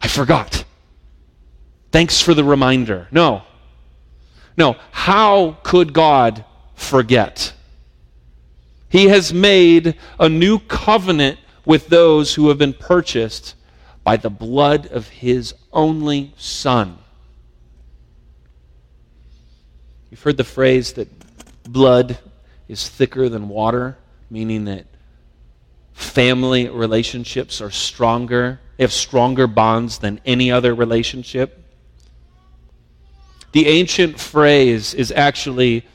I 0.01 0.07
forgot. 0.07 0.65
Thanks 1.91 2.21
for 2.21 2.33
the 2.33 2.43
reminder. 2.43 3.07
No. 3.11 3.43
No. 4.57 4.75
How 4.91 5.57
could 5.63 5.93
God 5.93 6.43
forget? 6.75 7.53
He 8.89 9.07
has 9.07 9.33
made 9.33 9.95
a 10.19 10.29
new 10.29 10.59
covenant 10.59 11.39
with 11.65 11.87
those 11.87 12.35
who 12.35 12.49
have 12.49 12.57
been 12.57 12.73
purchased 12.73 13.55
by 14.03 14.17
the 14.17 14.29
blood 14.29 14.87
of 14.87 15.07
his 15.07 15.55
only 15.73 16.33
Son. 16.37 16.97
You've 20.09 20.21
heard 20.21 20.37
the 20.37 20.43
phrase 20.43 20.93
that 20.93 21.09
blood 21.63 22.17
is 22.67 22.87
thicker 22.87 23.29
than 23.29 23.49
water, 23.49 23.97
meaning 24.29 24.65
that 24.65 24.85
family 25.93 26.69
relationships 26.69 27.61
are 27.61 27.71
stronger, 27.71 28.59
they 28.77 28.83
have 28.83 28.93
stronger 28.93 29.47
bonds 29.47 29.99
than 29.99 30.19
any 30.25 30.51
other 30.51 30.73
relationship. 30.73 31.59
The 33.51 33.67
ancient 33.67 34.19
phrase 34.19 34.93
is 34.93 35.11
actually 35.11 35.85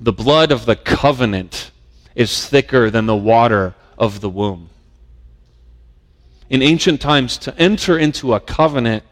the 0.00 0.12
blood 0.12 0.52
of 0.52 0.66
the 0.66 0.76
covenant 0.76 1.70
is 2.14 2.46
thicker 2.46 2.90
than 2.90 3.06
the 3.06 3.16
water 3.16 3.74
of 3.98 4.20
the 4.20 4.28
womb. 4.28 4.70
In 6.50 6.62
ancient 6.62 7.00
times, 7.00 7.38
to 7.38 7.58
enter 7.58 7.98
into 7.98 8.34
a 8.34 8.40
covenant 8.40 9.04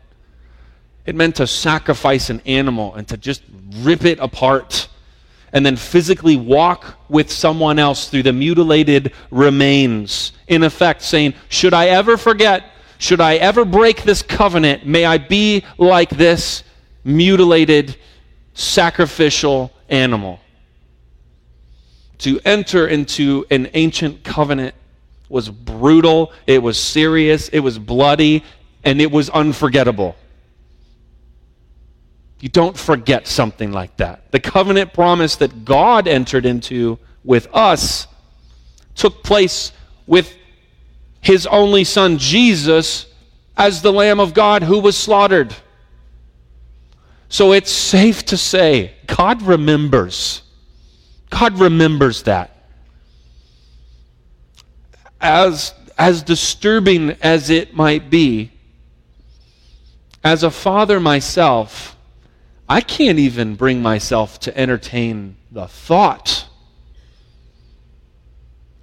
it 1.06 1.14
meant 1.14 1.36
to 1.36 1.46
sacrifice 1.46 2.30
an 2.30 2.40
animal 2.46 2.94
and 2.94 3.08
to 3.08 3.16
just 3.16 3.42
rip 3.76 4.04
it 4.04 4.18
apart 4.18 4.88
and 5.52 5.66
then 5.66 5.76
physically 5.76 6.36
walk 6.36 6.98
with 7.08 7.30
someone 7.30 7.78
else 7.78 8.08
through 8.08 8.22
the 8.22 8.32
mutilated 8.32 9.12
remains. 9.30 10.32
In 10.46 10.62
effect, 10.62 11.02
saying, 11.02 11.34
Should 11.48 11.74
I 11.74 11.88
ever 11.88 12.16
forget, 12.16 12.64
should 12.98 13.20
I 13.20 13.36
ever 13.36 13.64
break 13.64 14.02
this 14.02 14.22
covenant, 14.22 14.86
may 14.86 15.04
I 15.04 15.18
be 15.18 15.64
like 15.78 16.10
this 16.10 16.62
mutilated, 17.02 17.96
sacrificial 18.54 19.72
animal. 19.88 20.40
To 22.18 22.38
enter 22.44 22.86
into 22.86 23.46
an 23.50 23.70
ancient 23.72 24.22
covenant 24.22 24.74
was 25.28 25.48
brutal, 25.48 26.32
it 26.46 26.62
was 26.62 26.78
serious, 26.78 27.48
it 27.48 27.60
was 27.60 27.78
bloody, 27.78 28.44
and 28.84 29.00
it 29.00 29.10
was 29.10 29.30
unforgettable. 29.30 30.16
You 32.40 32.48
don't 32.48 32.76
forget 32.76 33.26
something 33.26 33.70
like 33.70 33.96
that. 33.98 34.32
The 34.32 34.40
covenant 34.40 34.94
promise 34.94 35.36
that 35.36 35.64
God 35.64 36.08
entered 36.08 36.46
into 36.46 36.98
with 37.22 37.48
us 37.54 38.06
took 38.94 39.22
place 39.22 39.72
with 40.06 40.34
his 41.20 41.46
only 41.46 41.84
son, 41.84 42.18
Jesus, 42.18 43.06
as 43.56 43.82
the 43.82 43.92
Lamb 43.92 44.20
of 44.20 44.32
God 44.32 44.62
who 44.62 44.78
was 44.78 44.96
slaughtered. 44.96 45.54
So 47.28 47.52
it's 47.52 47.70
safe 47.70 48.24
to 48.26 48.36
say 48.36 48.94
God 49.06 49.42
remembers. 49.42 50.42
God 51.28 51.58
remembers 51.58 52.22
that. 52.24 52.56
As, 55.20 55.74
as 55.98 56.22
disturbing 56.22 57.10
as 57.22 57.50
it 57.50 57.74
might 57.74 58.08
be, 58.08 58.50
as 60.24 60.42
a 60.42 60.50
father 60.50 60.98
myself, 60.98 61.96
I 62.70 62.80
can't 62.80 63.18
even 63.18 63.56
bring 63.56 63.82
myself 63.82 64.38
to 64.40 64.56
entertain 64.56 65.34
the 65.50 65.66
thought. 65.66 66.46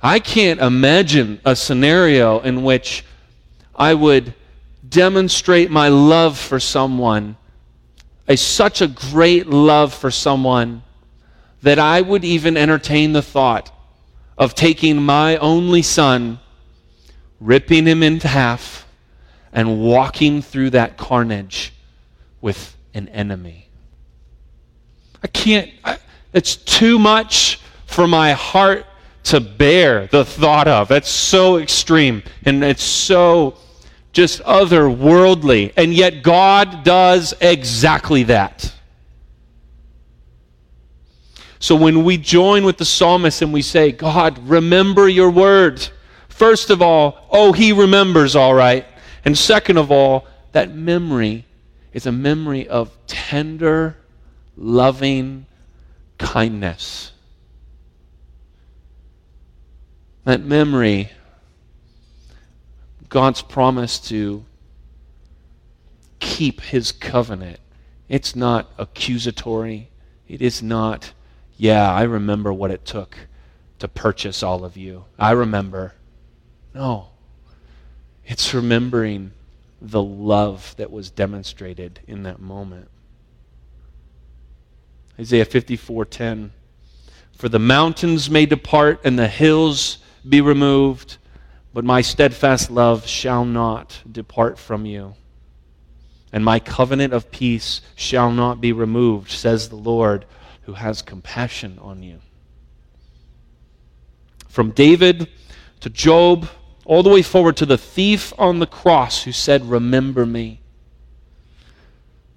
I 0.04 0.20
can't 0.20 0.60
imagine 0.60 1.40
a 1.46 1.56
scenario 1.56 2.42
in 2.42 2.64
which 2.64 3.06
I 3.74 3.94
would 3.94 4.34
demonstrate 4.90 5.72
my 5.72 5.88
love 5.88 6.38
for 6.38 6.60
someone 6.60 7.38
a, 8.28 8.36
such 8.36 8.82
a 8.82 8.88
great 8.90 9.48
love 9.48 9.94
for 9.94 10.12
someone 10.12 10.84
that 11.62 11.80
I 11.80 12.02
would 12.02 12.26
even 12.26 12.58
entertain 12.58 13.14
the 13.14 13.22
thought 13.22 13.72
of 14.38 14.54
taking 14.54 14.98
my 14.98 15.38
only 15.38 15.82
son, 15.82 16.42
ripping 17.40 17.86
him 17.86 18.04
into 18.04 18.28
half, 18.28 18.86
and 19.54 19.80
walking 19.80 20.42
through 20.42 20.72
that 20.72 20.98
carnage 20.98 21.72
with 22.42 22.76
an 22.94 23.08
enemy. 23.08 23.67
I 25.24 25.28
can't, 25.28 25.72
it's 26.34 26.56
too 26.56 27.00
much 27.00 27.60
for 27.86 28.08
my 28.08 28.34
heart 28.34 28.86
to 29.24 29.40
bear 29.40 30.08
the 30.08 30.24
thought 30.24 30.68
of. 30.68 30.88
That's 30.88 31.10
so 31.10 31.58
extreme 31.58 32.24
and 32.46 32.64
it's 32.64 32.84
so 32.84 33.58
just 34.14 34.42
otherworldly. 34.44 35.74
And 35.76 35.94
yet 35.94 36.24
God 36.24 36.84
does 36.84 37.34
exactly 37.42 38.24
that. 38.24 38.74
So 41.60 41.76
when 41.76 42.04
we 42.04 42.18
join 42.18 42.64
with 42.64 42.78
the 42.78 42.86
psalmist 42.86 43.42
and 43.42 43.52
we 43.52 43.62
say, 43.62 43.92
God, 43.92 44.38
remember 44.48 45.10
your 45.10 45.32
word. 45.32 45.88
First 46.30 46.70
of 46.70 46.82
all, 46.82 47.28
oh, 47.32 47.52
he 47.52 47.74
remembers 47.74 48.36
all 48.36 48.54
right. 48.54 48.86
And 49.26 49.38
second 49.38 49.78
of 49.78 49.92
all, 49.92 50.28
that 50.52 50.74
memory 50.74 51.46
is 51.94 52.06
a 52.06 52.12
memory 52.12 52.68
of 52.68 52.96
tender, 53.08 53.98
loving 54.58 55.46
kindness. 56.18 57.12
That 60.26 60.42
memory, 60.42 61.12
God's 63.08 63.42
promise 63.42 64.00
to 64.10 64.44
keep 66.20 66.62
his 66.62 66.92
covenant. 66.92 67.60
It's 68.10 68.36
not 68.36 68.72
accusatory. 68.78 69.90
It 70.28 70.42
is 70.42 70.62
not, 70.62 71.14
yeah, 71.56 71.92
I 71.92 72.04
remember 72.04 72.52
what 72.52 72.72
it 72.72 72.84
took 72.84 73.18
to 73.80 73.88
purchase 73.88 74.44
all 74.44 74.66
of 74.66 74.76
you. 74.76 75.06
I 75.18 75.32
remember. 75.32 75.94
No. 76.74 77.10
It's 78.26 78.54
remembering 78.54 79.32
the 79.82 80.04
love 80.04 80.74
that 80.78 80.92
was 80.92 81.10
demonstrated 81.12 82.00
in 82.08 82.24
that 82.24 82.42
moment. 82.42 82.90
Isaiah 85.20 85.46
54:10 85.46 86.52
For 87.34 87.50
the 87.50 87.60
mountains 87.60 88.30
may 88.30 88.46
depart 88.46 89.02
and 89.04 89.18
the 89.18 89.28
hills 89.28 89.98
be 90.28 90.42
removed, 90.42 91.18
but 91.74 91.84
my 91.84 92.02
steadfast 92.02 92.70
love 92.70 93.08
shall 93.08 93.46
not 93.46 94.02
depart 94.12 94.60
from 94.60 94.86
you. 94.86 95.16
And 96.32 96.44
my 96.44 96.60
covenant 96.60 97.14
of 97.14 97.32
peace 97.32 97.82
shall 97.96 98.32
not 98.32 98.60
be 98.60 98.72
removed, 98.72 99.32
says 99.32 99.70
the 99.70 99.76
Lord, 99.76 100.26
who 100.64 100.74
has 100.74 101.02
compassion 101.02 101.80
on 101.82 102.04
you. 102.04 102.20
From 104.48 104.72
David 104.72 105.30
to 105.80 105.90
Job, 105.90 106.50
all 106.86 107.04
the 107.04 107.10
way 107.10 107.22
forward 107.22 107.58
to 107.58 107.66
the 107.66 107.78
thief 107.78 108.34
on 108.38 108.60
the 108.60 108.68
cross 108.68 109.24
who 109.24 109.32
said, 109.32 109.70
Remember 109.70 110.26
me. 110.26 110.62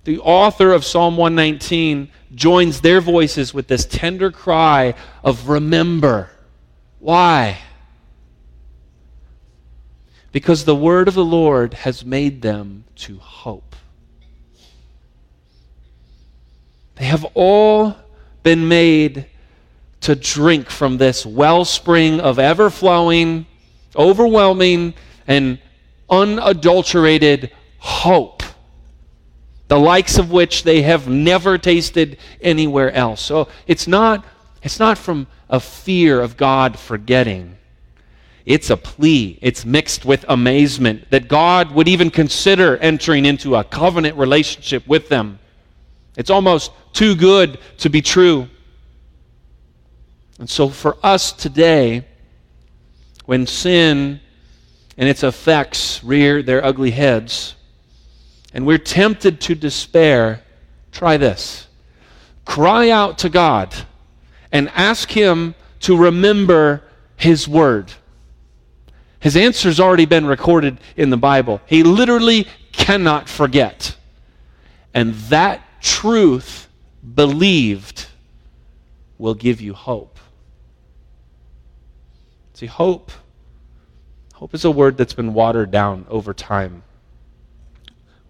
The 0.04 0.18
author 0.18 0.72
of 0.72 0.84
Psalm 0.84 1.16
119 1.16 2.10
joins 2.34 2.80
their 2.80 3.00
voices 3.00 3.52
with 3.52 3.68
this 3.68 3.84
tender 3.84 4.30
cry 4.30 4.94
of 5.24 5.48
remember. 5.48 6.30
Why? 6.98 7.58
because 10.32 10.64
the 10.64 10.76
word 10.76 11.08
of 11.08 11.14
the 11.14 11.24
Lord 11.24 11.74
has 11.74 12.04
made 12.04 12.42
them 12.42 12.84
to 12.96 13.18
hope. 13.18 13.76
They 16.96 17.06
have 17.06 17.24
all 17.34 17.96
been 18.42 18.68
made 18.68 19.26
to 20.02 20.14
drink 20.14 20.70
from 20.70 20.98
this 20.98 21.26
wellspring 21.26 22.20
of 22.20 22.38
ever 22.38 22.70
flowing, 22.70 23.46
overwhelming, 23.96 24.94
and 25.26 25.58
unadulterated 26.08 27.50
hope, 27.78 28.39
the 29.70 29.78
likes 29.78 30.18
of 30.18 30.30
which 30.30 30.64
they 30.64 30.82
have 30.82 31.08
never 31.08 31.56
tasted 31.56 32.18
anywhere 32.42 32.92
else. 32.92 33.22
So 33.22 33.48
it's 33.66 33.86
not, 33.86 34.22
it's 34.62 34.78
not 34.78 34.98
from 34.98 35.26
a 35.48 35.60
fear 35.60 36.20
of 36.20 36.36
God 36.36 36.78
forgetting 36.78 37.56
it's 38.50 38.70
a 38.70 38.76
plea. 38.76 39.38
It's 39.42 39.64
mixed 39.64 40.04
with 40.04 40.24
amazement 40.28 41.10
that 41.10 41.28
God 41.28 41.70
would 41.72 41.88
even 41.88 42.10
consider 42.10 42.76
entering 42.78 43.24
into 43.24 43.54
a 43.54 43.64
covenant 43.64 44.16
relationship 44.16 44.86
with 44.88 45.08
them. 45.08 45.38
It's 46.16 46.30
almost 46.30 46.72
too 46.92 47.14
good 47.14 47.58
to 47.78 47.90
be 47.90 48.02
true. 48.02 48.48
And 50.38 50.48
so 50.48 50.68
for 50.68 50.96
us 51.02 51.32
today, 51.32 52.04
when 53.26 53.46
sin 53.46 54.20
and 54.96 55.08
its 55.08 55.22
effects 55.22 56.02
rear 56.02 56.42
their 56.42 56.64
ugly 56.64 56.90
heads, 56.90 57.54
and 58.52 58.66
we're 58.66 58.78
tempted 58.78 59.40
to 59.42 59.54
despair, 59.54 60.42
try 60.92 61.16
this. 61.16 61.68
Cry 62.44 62.90
out 62.90 63.18
to 63.18 63.28
God 63.28 63.74
and 64.50 64.68
ask 64.70 65.10
Him 65.10 65.54
to 65.80 65.96
remember 65.96 66.82
His 67.16 67.46
word. 67.46 67.92
His 69.20 69.36
answer's 69.36 69.78
already 69.78 70.06
been 70.06 70.26
recorded 70.26 70.78
in 70.96 71.10
the 71.10 71.16
Bible. 71.16 71.60
He 71.66 71.82
literally 71.82 72.48
cannot 72.72 73.28
forget. 73.28 73.96
And 74.94 75.14
that 75.28 75.62
truth, 75.80 76.68
believed, 77.14 78.06
will 79.18 79.34
give 79.34 79.60
you 79.60 79.74
hope. 79.74 80.18
See, 82.54 82.66
hope, 82.66 83.12
hope 84.34 84.54
is 84.54 84.64
a 84.64 84.70
word 84.70 84.96
that's 84.96 85.14
been 85.14 85.34
watered 85.34 85.70
down 85.70 86.06
over 86.08 86.34
time. 86.34 86.82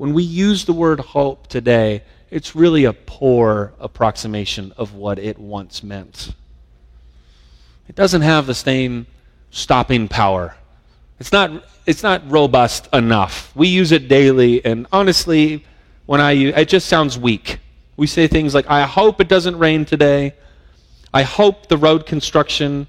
When 0.01 0.15
we 0.15 0.23
use 0.23 0.65
the 0.65 0.73
word 0.73 0.99
hope 0.99 1.47
today, 1.49 2.03
it's 2.31 2.57
really 2.57 2.85
a 2.85 2.93
poor 2.95 3.75
approximation 3.79 4.73
of 4.79 4.95
what 4.95 5.19
it 5.19 5.39
once 5.39 5.83
meant. 5.83 6.35
It 7.87 7.97
doesn't 7.97 8.23
have 8.23 8.47
the 8.47 8.55
same 8.55 9.07
stopping 9.51 10.09
power 10.09 10.55
it's 11.21 11.33
not, 11.33 11.65
it's 11.85 12.03
not 12.03 12.29
robust 12.31 12.89
enough. 12.95 13.55
We 13.55 13.69
use 13.69 13.93
it 13.93 14.09
daily, 14.09 14.65
and 14.65 14.87
honestly, 14.91 15.67
when 16.07 16.19
I 16.19 16.31
use 16.31 16.55
it 16.57 16.69
just 16.69 16.89
sounds 16.89 17.19
weak. 17.19 17.59
We 17.99 18.07
say 18.07 18.27
things 18.27 18.55
like, 18.55 18.69
I 18.71 18.87
hope 18.87 19.21
it 19.21 19.29
doesn't 19.29 19.59
rain 19.59 19.85
today. 19.85 20.33
I 21.13 21.23
hope 21.25 21.67
the 21.67 21.77
road 21.77 22.07
construction 22.07 22.87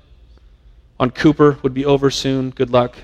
on 0.98 1.12
Cooper 1.12 1.60
would 1.62 1.74
be 1.74 1.84
over 1.84 2.10
soon. 2.10 2.52
Good 2.52 2.70
luck. 2.70 2.96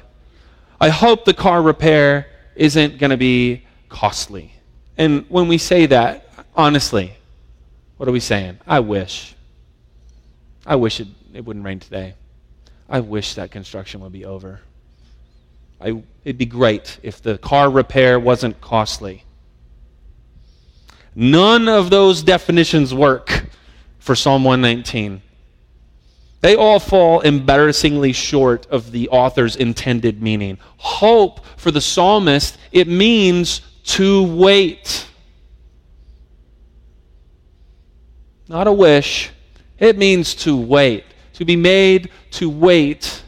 I 0.79 0.87
hope 0.87 1.25
the 1.25 1.33
car 1.33 1.61
repair 1.61 2.27
isn't 2.55 2.97
going 2.97 3.09
to 3.09 3.17
be 3.17 3.66
costly. 3.89 4.53
And 4.97 5.25
when 5.29 5.47
we 5.47 5.57
say 5.57 5.85
that, 5.87 6.29
honestly, 6.55 7.13
what 7.97 8.07
are 8.07 8.11
we 8.11 8.19
saying? 8.19 8.59
I 8.67 8.79
wish. 8.79 9.35
I 10.65 10.75
wish 10.75 10.99
it, 10.99 11.07
it 11.33 11.45
wouldn't 11.45 11.65
rain 11.65 11.79
today. 11.79 12.13
I 12.89 12.99
wish 12.99 13.35
that 13.35 13.51
construction 13.51 14.01
would 14.01 14.11
be 14.11 14.25
over. 14.25 14.61
I, 15.79 16.01
it'd 16.23 16.37
be 16.37 16.45
great 16.45 16.99
if 17.03 17.21
the 17.21 17.37
car 17.37 17.69
repair 17.69 18.19
wasn't 18.19 18.59
costly. 18.61 19.23
None 21.15 21.67
of 21.67 21.89
those 21.89 22.23
definitions 22.23 22.93
work 22.93 23.45
for 23.99 24.15
Psalm 24.15 24.43
119. 24.43 25.21
They 26.41 26.55
all 26.55 26.79
fall 26.79 27.21
embarrassingly 27.21 28.13
short 28.13 28.67
of 28.67 28.91
the 28.91 29.09
author's 29.09 29.55
intended 29.55 30.21
meaning. 30.21 30.59
Hope 30.77 31.43
for 31.57 31.71
the 31.71 31.81
psalmist, 31.81 32.57
it 32.71 32.87
means 32.87 33.61
to 33.87 34.23
wait. 34.23 35.07
Not 38.47 38.67
a 38.67 38.71
wish, 38.71 39.31
it 39.79 39.97
means 39.97 40.35
to 40.35 40.55
wait. 40.55 41.03
To 41.33 41.45
be 41.45 41.55
made 41.55 42.09
to 42.31 42.49
wait 42.49 43.23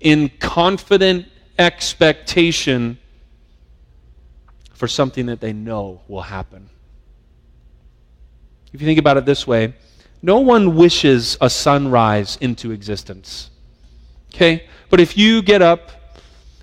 in 0.00 0.30
confident 0.38 1.26
expectation 1.58 2.98
for 4.74 4.88
something 4.88 5.26
that 5.26 5.40
they 5.40 5.52
know 5.52 6.00
will 6.08 6.22
happen. 6.22 6.68
If 8.72 8.80
you 8.80 8.86
think 8.86 8.98
about 8.98 9.16
it 9.16 9.24
this 9.24 9.46
way, 9.46 9.74
no 10.20 10.40
one 10.40 10.76
wishes 10.76 11.36
a 11.40 11.48
sunrise 11.48 12.36
into 12.40 12.70
existence. 12.70 13.50
Okay? 14.34 14.66
But 14.90 15.00
if 15.00 15.16
you 15.16 15.42
get 15.42 15.62
up 15.62 15.90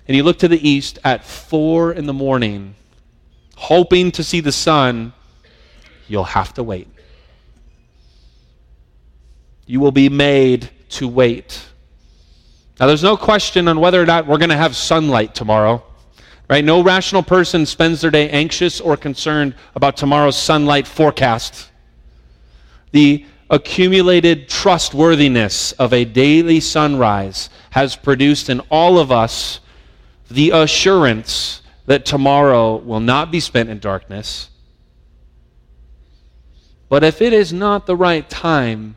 and 0.06 0.16
you 0.16 0.22
look 0.22 0.38
to 0.40 0.48
the 0.48 0.68
east 0.68 0.98
at 1.04 1.24
four 1.24 1.92
in 1.92 2.06
the 2.06 2.12
morning, 2.12 2.74
hoping 3.62 4.10
to 4.10 4.24
see 4.24 4.40
the 4.40 4.50
sun, 4.50 5.12
you'll 6.08 6.24
have 6.24 6.52
to 6.52 6.64
wait. 6.64 6.88
You 9.66 9.78
will 9.78 9.92
be 9.92 10.08
made 10.08 10.68
to 10.90 11.06
wait. 11.06 11.64
Now, 12.80 12.88
there's 12.88 13.04
no 13.04 13.16
question 13.16 13.68
on 13.68 13.78
whether 13.78 14.02
or 14.02 14.04
not 14.04 14.26
we're 14.26 14.38
going 14.38 14.50
to 14.50 14.56
have 14.56 14.74
sunlight 14.74 15.36
tomorrow. 15.36 15.80
Right? 16.50 16.64
No 16.64 16.82
rational 16.82 17.22
person 17.22 17.64
spends 17.64 18.00
their 18.00 18.10
day 18.10 18.28
anxious 18.30 18.80
or 18.80 18.96
concerned 18.96 19.54
about 19.76 19.96
tomorrow's 19.96 20.36
sunlight 20.36 20.88
forecast. 20.88 21.70
The 22.90 23.24
accumulated 23.48 24.48
trustworthiness 24.48 25.70
of 25.72 25.92
a 25.92 26.04
daily 26.04 26.58
sunrise 26.58 27.48
has 27.70 27.94
produced 27.94 28.50
in 28.50 28.58
all 28.72 28.98
of 28.98 29.12
us 29.12 29.60
the 30.28 30.50
assurance 30.50 31.61
that 31.86 32.04
tomorrow 32.04 32.76
will 32.76 33.00
not 33.00 33.30
be 33.30 33.40
spent 33.40 33.68
in 33.68 33.78
darkness. 33.78 34.48
But 36.88 37.02
if 37.02 37.22
it 37.22 37.32
is 37.32 37.52
not 37.52 37.86
the 37.86 37.96
right 37.96 38.28
time, 38.28 38.96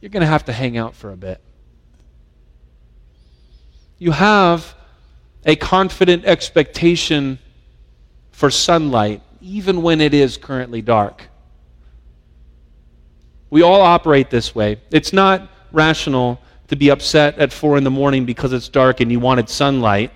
you're 0.00 0.10
going 0.10 0.22
to 0.22 0.26
have 0.26 0.44
to 0.46 0.52
hang 0.52 0.76
out 0.76 0.94
for 0.94 1.10
a 1.10 1.16
bit. 1.16 1.40
You 3.98 4.12
have 4.12 4.74
a 5.44 5.56
confident 5.56 6.24
expectation 6.24 7.38
for 8.30 8.50
sunlight, 8.50 9.22
even 9.40 9.82
when 9.82 10.00
it 10.00 10.14
is 10.14 10.36
currently 10.36 10.82
dark. 10.82 11.28
We 13.50 13.62
all 13.62 13.80
operate 13.80 14.30
this 14.30 14.54
way. 14.54 14.80
It's 14.90 15.12
not 15.12 15.50
rational 15.72 16.40
to 16.68 16.76
be 16.76 16.90
upset 16.90 17.38
at 17.38 17.52
4 17.52 17.76
in 17.76 17.84
the 17.84 17.90
morning 17.90 18.24
because 18.24 18.52
it's 18.52 18.68
dark 18.68 19.00
and 19.00 19.12
you 19.12 19.20
wanted 19.20 19.48
sunlight. 19.48 20.10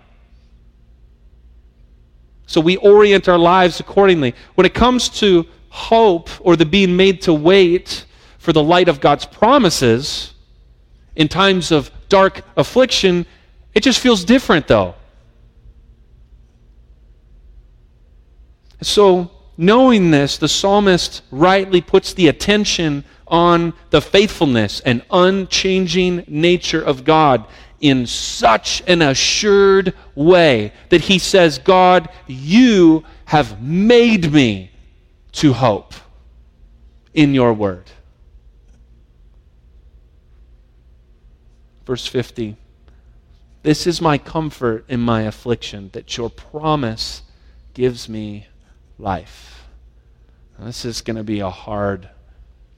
So 2.46 2.61
we 2.61 2.76
orient 2.76 3.28
our 3.28 3.38
lives 3.38 3.80
accordingly. 3.80 4.35
When 4.54 4.64
it 4.64 4.74
comes 4.74 5.09
to 5.20 5.46
hope 5.68 6.30
or 6.40 6.56
the 6.56 6.64
being 6.64 6.96
made 6.96 7.22
to 7.22 7.35
wait 7.35 8.06
for 8.38 8.52
the 8.52 8.62
light 8.62 8.88
of 8.88 9.00
God's 9.00 9.26
promises 9.26 10.32
in 11.16 11.28
times 11.28 11.72
of 11.72 11.90
dark 12.09 12.42
affliction, 12.56 13.26
it 13.74 13.82
just 13.82 13.98
feels 13.98 14.24
different 14.24 14.68
though. 14.68 14.94
So, 18.82 19.30
knowing 19.56 20.11
this, 20.11 20.37
the 20.38 20.48
psalmist 20.48 21.22
rightly 21.30 21.80
puts 21.80 22.12
the 22.12 22.28
attention 22.28 23.04
on 23.26 23.72
the 23.90 24.00
faithfulness 24.00 24.80
and 24.80 25.02
unchanging 25.11 26.24
nature 26.28 26.82
of 26.82 27.04
God 27.04 27.46
in 27.81 28.07
such 28.07 28.83
an 28.87 29.03
assured 29.03 29.95
way 30.15 30.73
that 30.89 31.03
he 31.03 31.19
says, 31.19 31.59
God, 31.59 32.09
you 32.27 33.05
have 33.27 33.62
made 33.62 34.33
me 34.33 34.71
to 35.33 35.53
hope 35.53 35.95
in 37.12 37.35
your 37.35 37.53
word. 37.53 37.91
Verse 41.85 42.07
50 42.07 42.57
This 43.62 43.87
is 43.87 44.01
my 44.01 44.19
comfort 44.19 44.85
in 44.89 45.01
my 45.01 45.23
affliction, 45.23 45.91
that 45.93 46.17
your 46.17 46.31
promise 46.31 47.23
gives 47.75 48.09
me 48.09 48.47
life. 48.99 49.67
Now, 50.59 50.67
this 50.67 50.85
is 50.85 51.03
going 51.03 51.17
to 51.17 51.25
be 51.25 51.41
a 51.41 51.51
hard 51.51 52.09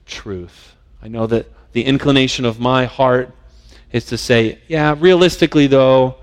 truth. 0.05 0.75
I 1.01 1.07
know 1.07 1.27
that 1.27 1.47
the 1.71 1.85
inclination 1.85 2.43
of 2.45 2.59
my 2.59 2.85
heart 2.85 3.31
is 3.91 4.05
to 4.05 4.17
say, 4.17 4.59
yeah, 4.67 4.95
realistically, 4.97 5.67
though, 5.67 6.15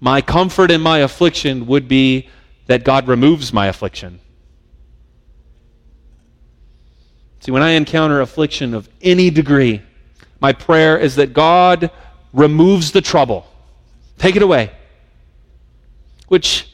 my 0.00 0.20
comfort 0.20 0.70
in 0.70 0.80
my 0.80 0.98
affliction 0.98 1.66
would 1.66 1.88
be 1.88 2.28
that 2.66 2.84
God 2.84 3.08
removes 3.08 3.52
my 3.52 3.66
affliction. 3.66 4.20
See, 7.40 7.52
when 7.52 7.62
I 7.62 7.70
encounter 7.70 8.20
affliction 8.20 8.74
of 8.74 8.88
any 9.00 9.30
degree, 9.30 9.82
my 10.40 10.52
prayer 10.52 10.98
is 10.98 11.16
that 11.16 11.32
God 11.32 11.90
removes 12.32 12.92
the 12.92 13.00
trouble. 13.00 13.46
Take 14.18 14.36
it 14.36 14.42
away. 14.42 14.70
Which, 16.28 16.70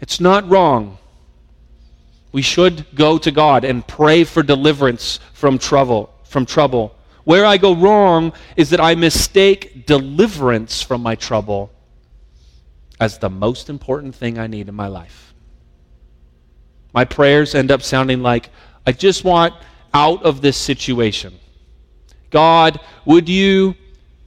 it's 0.00 0.20
not 0.20 0.48
wrong 0.48 0.98
we 2.32 2.42
should 2.42 2.86
go 2.94 3.18
to 3.18 3.30
God 3.30 3.64
and 3.64 3.86
pray 3.86 4.24
for 4.24 4.42
deliverance 4.42 5.20
from 5.34 5.58
trouble, 5.58 6.12
from 6.24 6.46
trouble. 6.46 6.94
Where 7.24 7.44
I 7.44 7.56
go 7.56 7.74
wrong 7.74 8.32
is 8.56 8.70
that 8.70 8.80
I 8.80 8.94
mistake 8.94 9.86
deliverance 9.86 10.82
from 10.82 11.02
my 11.02 11.14
trouble 11.14 11.70
as 13.00 13.18
the 13.18 13.30
most 13.30 13.68
important 13.68 14.14
thing 14.14 14.38
I 14.38 14.46
need 14.46 14.68
in 14.68 14.74
my 14.74 14.88
life. 14.88 15.34
My 16.92 17.04
prayers 17.04 17.54
end 17.54 17.70
up 17.70 17.82
sounding 17.82 18.22
like, 18.22 18.50
I 18.86 18.92
just 18.92 19.24
want 19.24 19.54
out 19.94 20.22
of 20.24 20.40
this 20.40 20.56
situation. 20.56 21.38
God, 22.30 22.80
would 23.04 23.28
you 23.28 23.74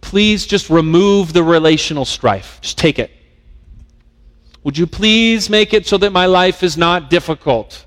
please 0.02 0.46
just 0.46 0.70
remove 0.70 1.34
the 1.34 1.44
relational 1.44 2.06
strife? 2.06 2.60
Just 2.62 2.78
take 2.78 3.00
it. 3.00 3.12
Would 4.64 4.78
you 4.78 4.88
please 4.88 5.50
make 5.50 5.74
it 5.74 5.86
so 5.86 5.98
that 5.98 6.12
my 6.12 6.26
life 6.26 6.64
is 6.64 6.78
not 6.78 7.10
difficult? 7.10 7.86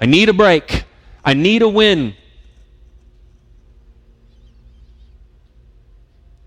I 0.00 0.06
need 0.06 0.28
a 0.28 0.32
break. 0.32 0.84
I 1.24 1.34
need 1.34 1.62
a 1.62 1.68
win. 1.68 2.14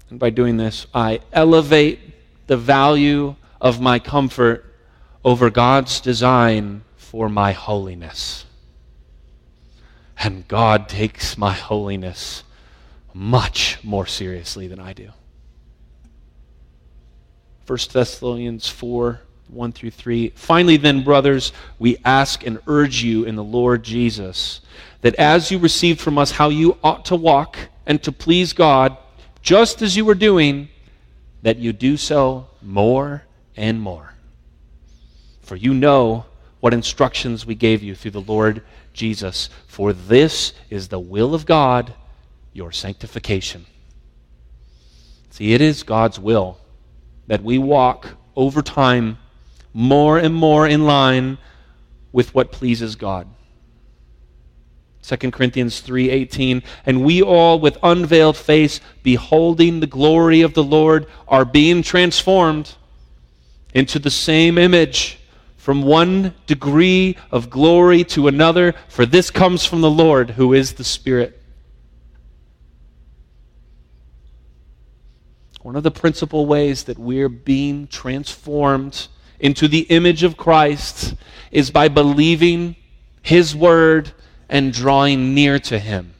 And 0.09 0.19
by 0.19 0.29
doing 0.29 0.57
this, 0.57 0.87
I 0.93 1.21
elevate 1.31 1.99
the 2.47 2.57
value 2.57 3.35
of 3.61 3.79
my 3.79 3.99
comfort 3.99 4.65
over 5.23 5.49
God's 5.49 6.01
design 6.01 6.83
for 6.97 7.29
my 7.29 7.51
holiness. 7.51 8.45
And 10.17 10.47
God 10.47 10.89
takes 10.89 11.37
my 11.37 11.53
holiness 11.53 12.43
much 13.13 13.83
more 13.83 14.05
seriously 14.05 14.67
than 14.67 14.79
I 14.79 14.93
do. 14.93 15.09
1 17.67 17.77
Thessalonians 17.93 18.67
4 18.67 19.21
1 19.49 19.71
through 19.71 19.91
3. 19.91 20.29
Finally, 20.35 20.77
then, 20.77 21.03
brothers, 21.03 21.51
we 21.79 21.97
ask 22.05 22.45
and 22.45 22.59
urge 22.67 23.03
you 23.03 23.23
in 23.23 23.35
the 23.35 23.43
Lord 23.43 23.83
Jesus 23.83 24.61
that 25.01 25.15
as 25.15 25.49
you 25.49 25.57
received 25.57 25.99
from 25.99 26.17
us 26.17 26.31
how 26.31 26.49
you 26.49 26.77
ought 26.83 27.05
to 27.05 27.15
walk 27.15 27.57
and 27.85 28.01
to 28.03 28.11
please 28.11 28.53
God, 28.53 28.95
just 29.41 29.81
as 29.81 29.95
you 29.95 30.05
were 30.05 30.15
doing, 30.15 30.69
that 31.41 31.57
you 31.57 31.73
do 31.73 31.97
so 31.97 32.47
more 32.61 33.23
and 33.55 33.81
more. 33.81 34.13
For 35.41 35.55
you 35.55 35.73
know 35.73 36.25
what 36.59 36.73
instructions 36.73 37.45
we 37.45 37.55
gave 37.55 37.81
you 37.81 37.95
through 37.95 38.11
the 38.11 38.21
Lord 38.21 38.63
Jesus. 38.93 39.49
For 39.67 39.93
this 39.93 40.53
is 40.69 40.89
the 40.89 40.99
will 40.99 41.33
of 41.33 41.45
God, 41.45 41.93
your 42.53 42.71
sanctification. 42.71 43.65
See, 45.29 45.53
it 45.53 45.61
is 45.61 45.83
God's 45.83 46.19
will 46.19 46.57
that 47.27 47.43
we 47.43 47.57
walk 47.57 48.17
over 48.35 48.61
time 48.61 49.17
more 49.73 50.17
and 50.17 50.33
more 50.33 50.67
in 50.67 50.85
line 50.85 51.37
with 52.11 52.33
what 52.33 52.51
pleases 52.51 52.95
God. 52.95 53.27
2 55.09 55.31
Corinthians 55.31 55.81
3:18 55.81 56.61
and 56.85 57.03
we 57.03 57.19
all 57.19 57.59
with 57.59 57.79
unveiled 57.81 58.37
face 58.37 58.79
beholding 59.01 59.79
the 59.79 59.87
glory 59.87 60.41
of 60.41 60.53
the 60.53 60.63
Lord 60.63 61.07
are 61.27 61.45
being 61.45 61.81
transformed 61.81 62.75
into 63.73 63.97
the 63.97 64.11
same 64.11 64.59
image 64.59 65.17
from 65.57 65.81
one 65.81 66.35
degree 66.45 67.17
of 67.31 67.49
glory 67.49 68.03
to 68.03 68.27
another 68.27 68.75
for 68.87 69.03
this 69.03 69.31
comes 69.31 69.65
from 69.65 69.81
the 69.81 69.89
Lord 69.89 70.31
who 70.31 70.53
is 70.53 70.73
the 70.73 70.83
Spirit. 70.83 71.41
One 75.63 75.75
of 75.75 75.83
the 75.83 75.91
principal 75.91 76.45
ways 76.45 76.83
that 76.83 76.99
we're 76.99 77.29
being 77.29 77.87
transformed 77.87 79.07
into 79.39 79.67
the 79.67 79.81
image 79.89 80.21
of 80.21 80.37
Christ 80.37 81.15
is 81.51 81.71
by 81.71 81.87
believing 81.87 82.75
His 83.23 83.55
word 83.55 84.13
and 84.49 84.73
drawing 84.73 85.33
near 85.33 85.59
to 85.59 85.79
Him. 85.79 86.13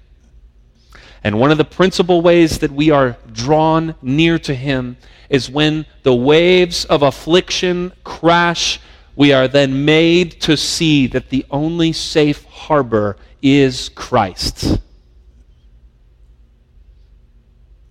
And 1.24 1.40
one 1.40 1.52
of 1.52 1.58
the 1.58 1.66
principal 1.66 2.22
ways 2.22 2.60
that 2.60 2.72
we 2.72 2.92
are 2.92 3.18
drawn 3.32 3.96
near 4.02 4.40
to 4.40 4.54
Him 4.54 4.98
is 5.30 5.50
when 5.50 5.86
the 6.04 6.16
waves 6.16 6.86
of 6.86 7.02
affliction 7.02 7.92
crash, 8.04 8.80
we 9.16 9.34
are 9.34 9.48
then 9.48 9.84
made 9.86 10.40
to 10.42 10.56
see 10.56 11.08
that 11.08 11.30
the 11.30 11.46
only 11.52 11.92
safe 11.92 12.46
harbor 12.46 13.18
is 13.42 13.90
Christ. 13.90 14.80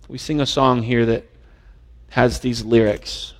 We 0.07 0.17
sing 0.17 0.41
a 0.41 0.45
song 0.45 0.81
here 0.81 1.05
that 1.05 1.25
has 2.09 2.39
these 2.39 2.65
lyrics. 2.65 3.35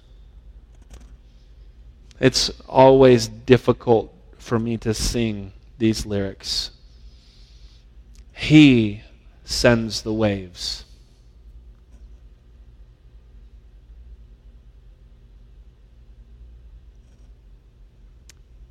It's 2.20 2.52
always 2.68 3.28
difficult 3.28 4.14
for 4.38 4.60
me 4.60 4.78
to 4.78 4.94
sing 4.94 5.52
these 5.80 6.06
lyrics. 6.06 6.72
He 8.40 9.04
sends 9.44 10.02
the 10.02 10.14
waves. 10.14 10.86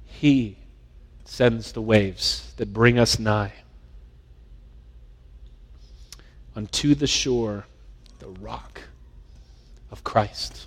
He 0.07 0.57
sends 1.27 1.73
the 1.73 1.83
waves 1.83 2.55
that 2.57 2.73
bring 2.73 2.99
us 2.99 3.19
nigh 3.19 3.53
unto 6.57 6.95
the 6.95 7.07
shore, 7.07 7.67
the 8.21 8.29
rock 8.29 8.81
of 9.93 10.03
Christ. 10.03 10.67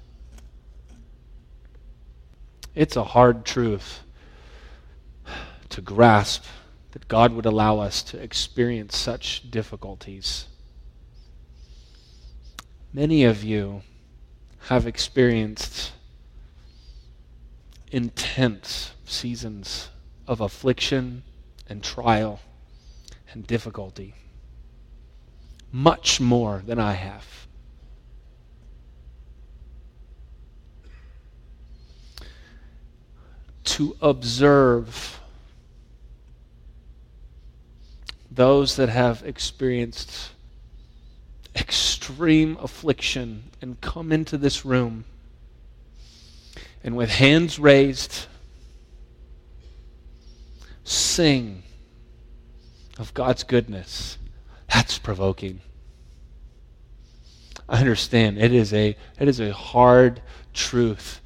It's 2.75 2.95
a 2.95 3.03
hard 3.03 3.45
truth 3.45 4.03
to 5.69 5.81
grasp 5.81 6.45
that 6.91 7.07
God 7.07 7.33
would 7.33 7.45
allow 7.45 7.79
us 7.79 8.03
to 8.03 8.21
experience 8.21 8.97
such 8.97 9.49
difficulties. 9.49 10.47
Many 12.93 13.23
of 13.23 13.43
you 13.43 13.83
have 14.67 14.85
experienced 14.85 15.93
intense 17.91 18.91
seasons 19.05 19.89
of 20.27 20.41
affliction 20.41 21.23
and 21.67 21.83
trial 21.83 22.41
and 23.31 23.47
difficulty, 23.47 24.13
much 25.71 26.19
more 26.19 26.61
than 26.65 26.79
I 26.79 26.93
have. 26.93 27.25
To 33.63 33.95
observe 34.01 35.20
those 38.31 38.77
that 38.77 38.89
have 38.89 39.21
experienced 39.25 40.31
extreme 41.55 42.57
affliction 42.61 43.43
and 43.61 43.79
come 43.81 44.11
into 44.11 44.37
this 44.37 44.63
room 44.63 45.03
and 46.83 46.95
with 46.95 47.09
hands 47.09 47.59
raised 47.59 48.25
sing 50.83 51.63
of 52.97 53.13
God's 53.13 53.43
goodness. 53.43 54.17
That's 54.73 54.97
provoking. 54.97 55.59
I 57.67 57.79
understand 57.79 58.37
it 58.37 58.53
is 58.53 58.73
a 58.73 58.95
it 59.19 59.27
is 59.27 59.39
a 59.39 59.53
hard 59.53 60.21
truth 60.53 61.21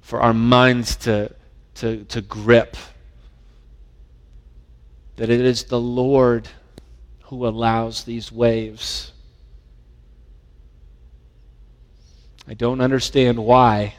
for 0.00 0.20
our 0.20 0.34
minds 0.34 0.96
to 0.96 1.32
to 1.76 2.04
to 2.04 2.20
grip 2.20 2.76
that 5.16 5.30
it 5.30 5.40
is 5.40 5.64
the 5.64 5.80
Lord 5.80 6.48
who 7.24 7.46
allows 7.46 8.04
these 8.04 8.32
waves. 8.32 9.12
I 12.46 12.54
don't 12.54 12.80
understand 12.80 13.38
why. 13.38 13.94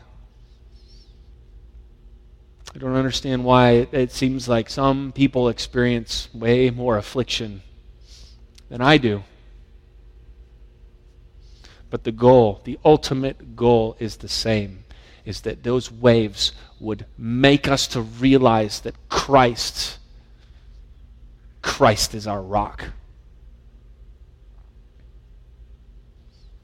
I 2.76 2.80
don't 2.80 2.96
understand 2.96 3.44
why 3.46 3.88
it 3.92 4.12
seems 4.12 4.48
like 4.48 4.70
some 4.70 5.12
people 5.12 5.48
experience 5.48 6.28
way 6.34 6.70
more 6.70 6.98
affliction 6.98 7.62
than 8.70 8.82
I 8.82 8.98
do. 8.98 9.24
But 11.90 12.04
the 12.04 12.12
goal, 12.12 12.62
the 12.64 12.80
ultimate 12.84 13.56
goal 13.56 13.96
is 14.00 14.18
the 14.18 14.30
same 14.30 14.84
is 15.26 15.42
that 15.42 15.64
those 15.64 15.92
waves 15.92 16.52
would 16.80 17.06
make 17.18 17.68
us 17.68 17.88
to 17.88 18.02
realize 18.02 18.82
that 18.82 19.10
Christ 19.10 20.00
Christ 21.64 22.14
is 22.14 22.28
our 22.28 22.42
rock. 22.42 22.92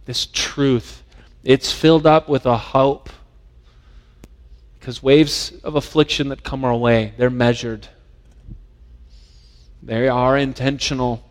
This 0.05 0.27
truth, 0.27 1.01
it's 1.43 1.71
filled 1.71 2.05
up 2.05 2.29
with 2.29 2.45
a 2.45 2.57
hope 2.57 3.09
because 4.77 5.01
waves 5.01 5.53
of 5.63 5.75
affliction 5.75 6.29
that 6.29 6.43
come 6.43 6.63
our 6.63 6.75
way, 6.75 7.13
they're 7.17 7.29
measured, 7.29 7.88
they 9.81 10.07
are 10.07 10.38
intentional, 10.38 11.23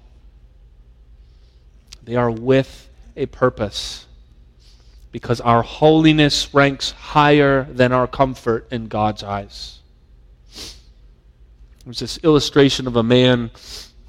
they 2.03 2.17
are 2.17 2.31
with 2.31 2.89
a 3.17 3.27
purpose. 3.27 4.07
Because 5.11 5.41
our 5.41 5.63
holiness 5.63 6.53
ranks 6.53 6.91
higher 6.91 7.65
than 7.65 7.93
our 7.93 8.07
comfort 8.07 8.69
in 8.71 8.89
God's 8.89 9.23
eyes. 9.23 9.79
There's 11.89 12.01
this 12.01 12.19
illustration 12.23 12.87
of 12.87 12.97
a 12.97 13.03
man 13.03 13.51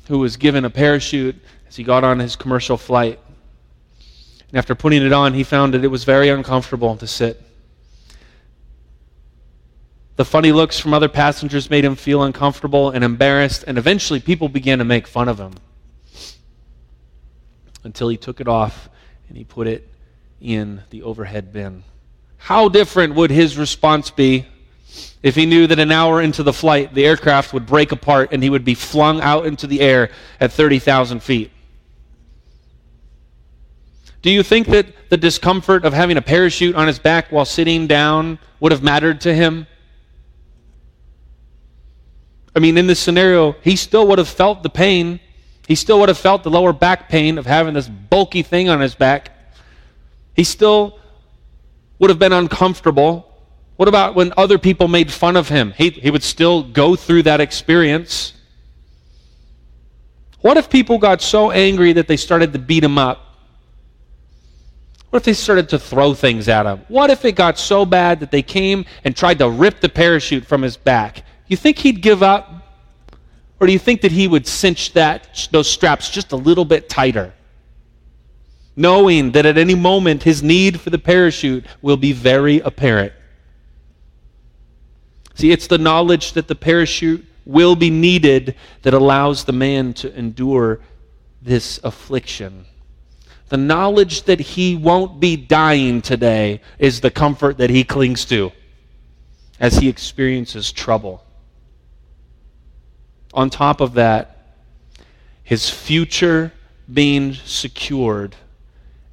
who 0.10 0.20
was 0.20 0.36
given 0.36 0.66
a 0.66 0.70
parachute 0.70 1.38
as 1.66 1.78
he 1.78 1.84
got 1.86 2.04
on 2.04 2.20
his 2.20 2.36
commercial 2.36 2.76
flight. 2.76 3.22
And 4.50 4.58
after 4.58 4.76
putting 4.76 5.02
it 5.02 5.14
on, 5.14 5.34
he 5.34 5.46
found 5.46 5.74
that 5.74 5.86
it 5.86 5.88
was 5.88 6.04
very 6.04 6.28
uncomfortable 6.28 6.98
to 6.98 7.08
sit. 7.08 7.42
The 10.18 10.26
funny 10.26 10.52
looks 10.52 10.78
from 10.78 10.94
other 10.94 11.08
passengers 11.08 11.70
made 11.70 11.86
him 11.86 11.96
feel 11.96 12.22
uncomfortable 12.22 12.90
and 12.90 13.02
embarrassed, 13.02 13.64
and 13.66 13.78
eventually 13.78 14.20
people 14.20 14.50
began 14.50 14.80
to 14.80 14.84
make 14.84 15.08
fun 15.08 15.30
of 15.30 15.40
him. 15.40 15.54
Until 17.86 18.10
he 18.10 18.18
took 18.18 18.42
it 18.42 18.50
off 18.50 18.90
and 19.30 19.38
he 19.38 19.46
put 19.46 19.68
it 19.68 19.88
in 20.42 20.82
the 20.90 21.02
overhead 21.04 21.54
bin. 21.54 21.86
How 22.36 22.68
different 22.68 23.16
would 23.16 23.32
his 23.32 23.58
response 23.58 24.12
be 24.12 24.48
if 25.22 25.36
he 25.36 25.46
knew 25.46 25.68
that 25.68 25.80
an 25.80 25.92
hour 25.92 26.22
into 26.22 26.44
the 26.44 26.54
flight 26.54 26.94
the 26.94 27.06
aircraft 27.06 27.54
would 27.54 27.66
break 27.66 27.92
apart 27.92 28.30
and 28.32 28.42
he 28.42 28.50
would 28.50 28.64
be 28.64 28.74
flung 28.74 29.22
out 29.22 29.46
into 29.46 29.68
the 29.68 29.82
air 29.82 30.10
at 30.40 30.52
30,000 30.52 31.22
feet? 31.22 31.52
Do 34.22 34.30
you 34.30 34.44
think 34.44 34.68
that 34.68 35.10
the 35.10 35.18
discomfort 35.18 35.86
of 35.86 35.94
having 35.94 36.18
a 36.18 36.22
parachute 36.22 36.76
on 36.76 36.88
his 36.88 37.00
back 37.00 37.32
while 37.32 37.46
sitting 37.46 37.88
down 37.88 38.40
would 38.60 38.72
have 38.72 38.84
mattered 38.84 39.22
to 39.22 39.34
him? 39.34 39.66
I 42.56 42.60
mean, 42.60 42.78
in 42.78 42.88
this 42.88 43.00
scenario, 43.00 43.54
he 43.62 43.76
still 43.76 44.08
would 44.08 44.18
have 44.18 44.28
felt 44.28 44.64
the 44.64 44.70
pain. 44.70 45.20
He 45.68 45.76
still 45.76 46.00
would 46.00 46.10
have 46.10 46.18
felt 46.18 46.44
the 46.44 46.50
lower 46.50 46.74
back 46.74 47.08
pain 47.08 47.38
of 47.38 47.46
having 47.46 47.74
this 47.74 47.88
bulky 47.88 48.42
thing 48.42 48.68
on 48.68 48.82
his 48.82 48.96
back. 48.96 49.32
He 50.36 50.44
still 50.44 51.00
would 52.00 52.10
have 52.10 52.20
been 52.20 52.34
uncomfortable. 52.34 53.29
What 53.80 53.88
about 53.88 54.14
when 54.14 54.34
other 54.36 54.58
people 54.58 54.90
made 54.90 55.10
fun 55.10 55.38
of 55.38 55.48
him? 55.48 55.72
He, 55.78 55.92
he 55.92 56.12
would 56.12 56.22
still 56.22 56.64
go 56.64 56.98
through 56.98 57.24
that 57.24 57.40
experience. 57.40 58.34
What 60.42 60.58
if 60.58 60.70
people 60.70 60.98
got 60.98 61.22
so 61.22 61.52
angry 61.52 61.94
that 61.94 62.06
they 62.06 62.18
started 62.18 62.52
to 62.52 62.60
beat 62.60 62.84
him 62.84 62.98
up? 62.98 63.38
What 65.10 65.20
if 65.20 65.24
they 65.24 65.32
started 65.32 65.70
to 65.70 65.80
throw 65.80 66.14
things 66.14 66.50
at 66.50 66.66
him? 66.66 66.82
What 66.90 67.10
if 67.10 67.24
it 67.24 67.38
got 67.38 67.58
so 67.58 67.86
bad 67.86 68.20
that 68.20 68.32
they 68.32 68.42
came 68.42 68.84
and 69.06 69.16
tried 69.16 69.40
to 69.40 69.50
rip 69.50 69.80
the 69.80 69.88
parachute 69.88 70.46
from 70.46 70.62
his 70.62 70.76
back? 70.76 71.24
You 71.48 71.56
think 71.56 71.78
he'd 71.78 72.02
give 72.02 72.22
up? 72.22 72.52
Or 73.62 73.68
do 73.68 73.72
you 73.72 73.80
think 73.80 74.02
that 74.02 74.12
he 74.12 74.28
would 74.28 74.46
cinch 74.46 74.92
that, 74.92 75.48
those 75.54 75.70
straps 75.70 76.10
just 76.10 76.34
a 76.34 76.36
little 76.36 76.66
bit 76.66 76.90
tighter? 76.90 77.34
Knowing 78.76 79.32
that 79.32 79.46
at 79.46 79.58
any 79.58 79.76
moment 79.76 80.24
his 80.24 80.44
need 80.44 80.82
for 80.82 80.90
the 80.90 81.00
parachute 81.00 81.66
will 81.82 81.96
be 81.96 82.12
very 82.12 82.60
apparent. 82.60 83.14
See, 85.40 85.52
it's 85.52 85.68
the 85.68 85.78
knowledge 85.78 86.34
that 86.34 86.50
the 86.50 86.56
parachute 86.56 87.26
will 87.46 87.74
be 87.74 87.90
needed 87.90 88.56
that 88.82 88.94
allows 88.94 89.46
the 89.46 89.54
man 89.54 89.94
to 89.94 90.14
endure 90.14 90.82
this 91.42 91.80
affliction. 91.82 92.66
The 93.48 93.56
knowledge 93.56 94.24
that 94.24 94.42
he 94.42 94.76
won't 94.76 95.22
be 95.22 95.38
dying 95.38 96.02
today 96.02 96.60
is 96.78 97.00
the 97.00 97.10
comfort 97.10 97.58
that 97.60 97.70
he 97.70 97.86
clings 97.86 98.26
to 98.26 98.52
as 99.62 99.78
he 99.78 99.88
experiences 99.88 100.74
trouble. 100.74 101.24
On 103.34 103.50
top 103.50 103.80
of 103.80 103.94
that, 103.94 104.58
his 105.42 105.70
future 105.70 106.52
being 106.92 107.34
secured, 107.34 108.36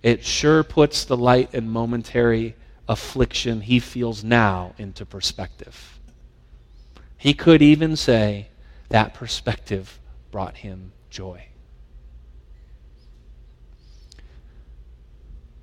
it 0.02 0.24
sure 0.24 0.64
puts 0.64 1.04
the 1.04 1.16
light 1.16 1.54
and 1.54 1.70
momentary 1.70 2.56
affliction 2.88 3.60
he 3.60 3.78
feels 3.78 4.24
now 4.24 4.74
into 4.76 5.06
perspective. 5.06 5.95
He 7.16 7.34
could 7.34 7.62
even 7.62 7.96
say 7.96 8.48
that 8.88 9.14
perspective 9.14 9.98
brought 10.30 10.58
him 10.58 10.92
joy. 11.10 11.46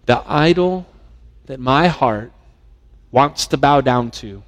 The 0.05 0.23
idol 0.25 0.85
that 1.45 1.59
my 1.59 1.87
heart 1.87 2.31
wants 3.11 3.47
to 3.47 3.57
bow 3.57 3.81
down 3.81 4.11
to 4.11 4.43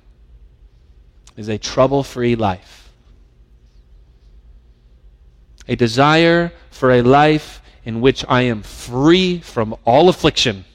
is 1.38 1.48
a 1.48 1.58
trouble 1.58 2.04
free 2.04 2.36
life 2.36 2.86
a 5.68 5.76
desire 5.76 6.52
for 6.70 6.92
a 6.92 7.02
life 7.02 7.62
in 7.84 8.02
which 8.02 8.26
I 8.28 8.44
am 8.44 8.62
free 8.62 9.40
from 9.40 9.76
all 9.86 10.10
affliction. 10.10 10.66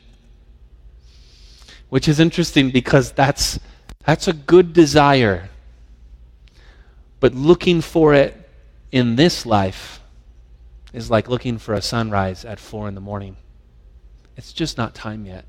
Which 1.88 2.09
is 2.09 2.21
interesting 2.21 2.71
because 2.71 3.12
that's, 3.12 3.59
that's 4.05 4.29
a 4.29 4.33
good 4.33 4.73
desire. 4.73 5.51
But 7.20 7.35
looking 7.35 7.83
for 7.83 8.14
it 8.14 8.37
in 8.90 9.16
this 9.16 9.46
life 9.46 10.00
is 10.92 11.11
like 11.11 11.28
looking 11.28 11.59
for 11.59 11.74
a 11.74 11.83
sunrise 11.83 12.44
at 12.44 12.59
four 12.59 12.88
in 12.88 12.94
the 12.94 13.00
morning. 13.00 13.37
It's 14.37 14.52
just 14.52 14.78
not 14.78 14.94
time 14.94 15.26
yet. 15.26 15.44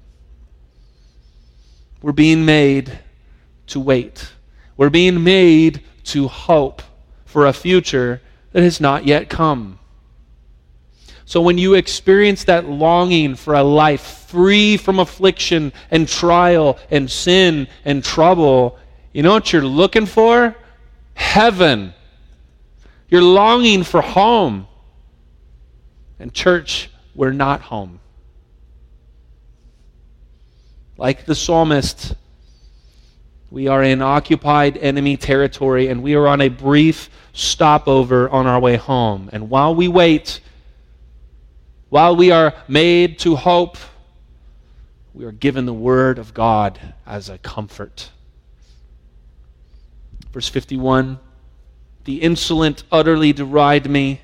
We're 2.02 2.12
being 2.12 2.46
made 2.46 3.00
to 3.68 3.80
wait. 3.80 4.32
We're 4.76 4.90
being 4.90 5.24
made 5.24 5.82
to 6.06 6.28
hope 6.28 6.82
for 7.26 7.48
a 7.48 7.54
future 7.54 8.22
that 8.52 8.64
has 8.64 8.82
not 8.82 9.06
yet 9.06 9.30
come. 9.30 9.80
So 11.26 11.42
when 11.42 11.58
you 11.58 11.76
experience 11.76 12.44
that 12.46 12.68
longing 12.68 13.36
for 13.36 13.54
a 13.54 13.64
life 13.64 14.28
free 14.28 14.76
from 14.76 15.00
affliction 15.00 15.72
and 15.90 16.08
trial 16.08 16.78
and 16.90 17.10
sin 17.10 17.70
and 17.86 18.04
trouble, 18.04 18.78
you 19.14 19.24
know 19.24 19.32
what 19.32 19.54
you're 19.54 19.62
looking 19.62 20.06
for? 20.06 20.56
Heaven. 21.14 21.94
You're 23.10 23.22
longing 23.22 23.84
for 23.84 24.02
home. 24.02 24.68
And, 26.20 26.34
church, 26.34 26.90
we're 27.16 27.32
not 27.32 27.62
home. 27.62 28.00
Like 30.98 31.26
the 31.26 31.36
psalmist, 31.36 32.16
we 33.50 33.68
are 33.68 33.84
in 33.84 34.02
occupied 34.02 34.78
enemy 34.78 35.18
territory 35.18 35.88
and 35.88 36.02
we 36.04 36.16
are 36.16 36.28
on 36.28 36.42
a 36.42 36.48
brief 36.48 37.10
stopover 37.34 38.30
on 38.30 38.48
our 38.48 38.60
way 38.60 38.78
home. 38.78 39.30
And 39.34 39.50
while 39.50 39.76
we 39.76 39.88
wait, 39.88 40.40
while 41.90 42.16
we 42.16 42.32
are 42.32 42.54
made 42.68 43.20
to 43.20 43.36
hope, 43.36 43.78
we 45.14 45.26
are 45.26 45.32
given 45.32 45.66
the 45.66 45.74
Word 45.74 46.20
of 46.20 46.34
God 46.34 46.80
as 47.06 47.30
a 47.30 47.38
comfort. 47.40 48.12
Verse 50.32 50.50
51 50.50 51.20
The 52.06 52.22
insolent 52.22 52.84
utterly 52.92 53.34
deride 53.34 53.90
me, 53.90 54.22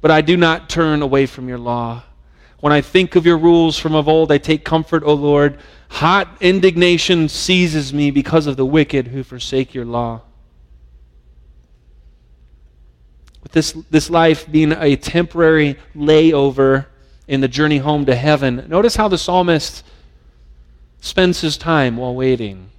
but 0.00 0.10
I 0.10 0.20
do 0.20 0.36
not 0.36 0.68
turn 0.68 1.02
away 1.02 1.26
from 1.26 1.48
your 1.48 1.58
law. 1.58 2.02
When 2.60 2.72
I 2.72 2.80
think 2.80 3.14
of 3.14 3.26
your 3.26 3.36
rules 3.36 3.78
from 3.78 3.94
of 3.94 4.08
old, 4.08 4.32
I 4.32 4.38
take 4.38 4.64
comfort, 4.64 5.02
O 5.04 5.12
Lord. 5.12 5.58
Hot 5.90 6.34
indignation 6.40 7.28
seizes 7.28 7.92
me 7.92 8.10
because 8.10 8.46
of 8.46 8.56
the 8.56 8.64
wicked 8.64 9.08
who 9.08 9.22
forsake 9.22 9.74
your 9.74 9.84
law. 9.84 10.22
With 13.42 13.52
this, 13.52 13.72
this 13.90 14.08
life 14.08 14.50
being 14.50 14.72
a 14.72 14.96
temporary 14.96 15.76
layover 15.94 16.86
in 17.28 17.42
the 17.42 17.48
journey 17.48 17.78
home 17.78 18.06
to 18.06 18.16
heaven, 18.16 18.64
notice 18.66 18.96
how 18.96 19.08
the 19.08 19.18
psalmist 19.18 19.84
spends 21.00 21.42
his 21.42 21.58
time 21.58 21.98
while 21.98 22.14
waiting. 22.14 22.70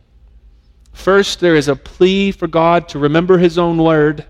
First, 0.95 1.41
there 1.41 1.55
is 1.55 1.67
a 1.67 1.75
plea 1.75 2.31
for 2.31 2.47
God 2.47 2.89
to 2.89 2.99
remember 2.99 3.37
his 3.37 3.57
own 3.57 3.77
word. 3.77 4.25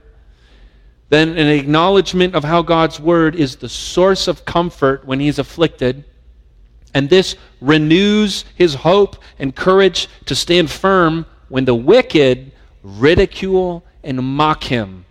Then, 1.10 1.38
an 1.38 1.48
acknowledgement 1.48 2.36
of 2.36 2.44
how 2.44 2.64
God's 2.64 3.00
word 3.00 3.36
is 3.36 3.56
the 3.56 3.70
source 3.70 4.28
of 4.28 4.44
comfort 4.44 5.06
when 5.06 5.20
he's 5.20 5.40
afflicted. 5.40 6.04
And 6.94 7.08
this 7.08 7.36
renews 7.62 8.46
his 8.56 8.74
hope 8.74 9.16
and 9.38 9.56
courage 9.56 10.10
to 10.26 10.36
stand 10.36 10.70
firm 10.72 11.28
when 11.50 11.66
the 11.66 11.76
wicked 11.76 12.52
ridicule 12.84 13.86
and 14.04 14.22
mock 14.22 14.64
him. 14.64 15.06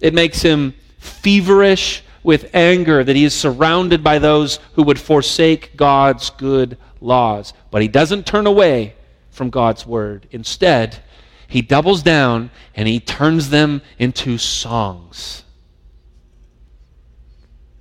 It 0.00 0.14
makes 0.14 0.40
him 0.40 0.74
feverish 0.98 2.02
with 2.22 2.52
anger 2.54 3.04
that 3.04 3.14
he 3.14 3.24
is 3.24 3.34
surrounded 3.34 4.02
by 4.02 4.18
those 4.18 4.58
who 4.74 4.82
would 4.84 4.98
forsake 4.98 5.76
God's 5.76 6.30
good 6.30 6.78
laws. 7.00 7.52
But 7.70 7.82
he 7.82 7.88
doesn't 7.88 8.26
turn 8.26 8.46
away 8.46 8.94
from 9.30 9.50
God's 9.50 9.86
word. 9.86 10.26
Instead, 10.30 10.98
he 11.46 11.62
doubles 11.62 12.02
down 12.02 12.50
and 12.74 12.86
he 12.86 13.00
turns 13.00 13.50
them 13.50 13.82
into 13.98 14.38
songs. 14.38 15.44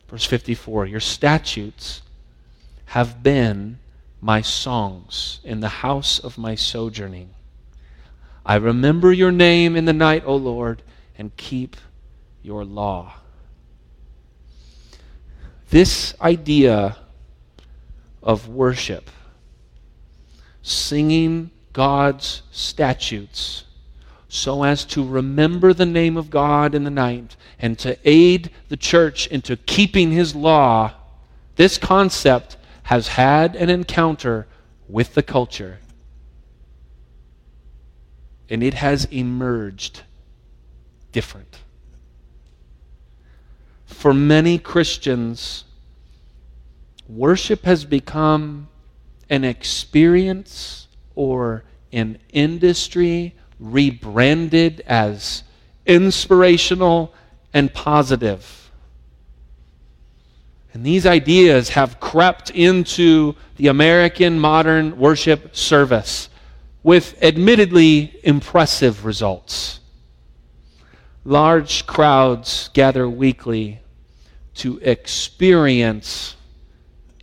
Verse 0.08 0.26
54 0.26 0.88
Your 0.88 1.00
statutes 1.00 2.02
have 2.86 3.22
been 3.22 3.80
my 4.22 4.42
songs 4.42 5.40
in 5.44 5.60
the 5.60 5.70
house 5.70 6.20
of 6.20 6.38
my 6.38 6.56
sojourning. 6.56 7.30
I 8.46 8.56
remember 8.56 9.14
your 9.14 9.32
name 9.32 9.76
in 9.76 9.86
the 9.86 9.94
night, 9.94 10.24
O 10.26 10.36
Lord, 10.36 10.82
and 11.18 11.36
keep 11.38 11.78
your 12.42 12.66
law. 12.66 13.14
This 15.70 16.16
idea 16.20 16.98
of 18.24 18.50
worship 18.50 19.10
singing 20.70 21.52
God's 21.74 22.42
statutes 22.52 23.64
so 24.30 24.64
as 24.64 24.86
to 24.86 25.04
remember 25.04 25.74
the 25.74 25.88
name 25.88 26.16
of 26.16 26.30
God 26.30 26.76
in 26.76 26.84
the 26.84 26.92
night 26.92 27.36
and 27.58 27.78
to 27.80 27.98
aid 28.04 28.52
the 28.70 28.78
church 28.78 29.26
into 29.28 29.58
keeping 29.58 30.12
his 30.12 30.36
law, 30.36 30.94
this 31.56 31.80
concept 31.80 32.56
has 32.84 33.10
had 33.10 33.56
an 33.56 33.72
encounter 33.72 34.48
with 34.88 35.16
the 35.16 35.24
culture. 35.24 35.80
And 38.50 38.62
it 38.64 38.76
has 38.76 39.06
emerged 39.06 40.04
different. 41.12 41.58
For 43.86 44.14
many 44.14 44.60
Christians, 44.60 45.64
worship 47.08 47.66
has 47.66 47.84
become 47.84 48.70
an 49.30 49.44
experience 49.44 50.88
or 51.16 51.64
an 51.92 52.18
industry 52.32 53.36
rebranded 53.60 54.82
as 54.88 55.44
inspirational 55.86 57.14
and 57.54 57.74
positive. 57.74 58.72
And 60.74 60.86
these 60.86 61.06
ideas 61.06 61.70
have 61.70 62.00
crept 62.00 62.52
into 62.52 63.36
the 63.58 63.68
American 63.68 64.40
modern 64.40 64.98
worship 64.98 65.56
service 65.56 66.30
with 66.84 67.22
admittedly 67.22 68.20
impressive 68.24 69.04
results. 69.04 69.80
Large 71.26 71.86
crowds 71.86 72.70
gather 72.74 73.10
weekly 73.10 73.82
to 74.56 74.78
experience 74.80 76.36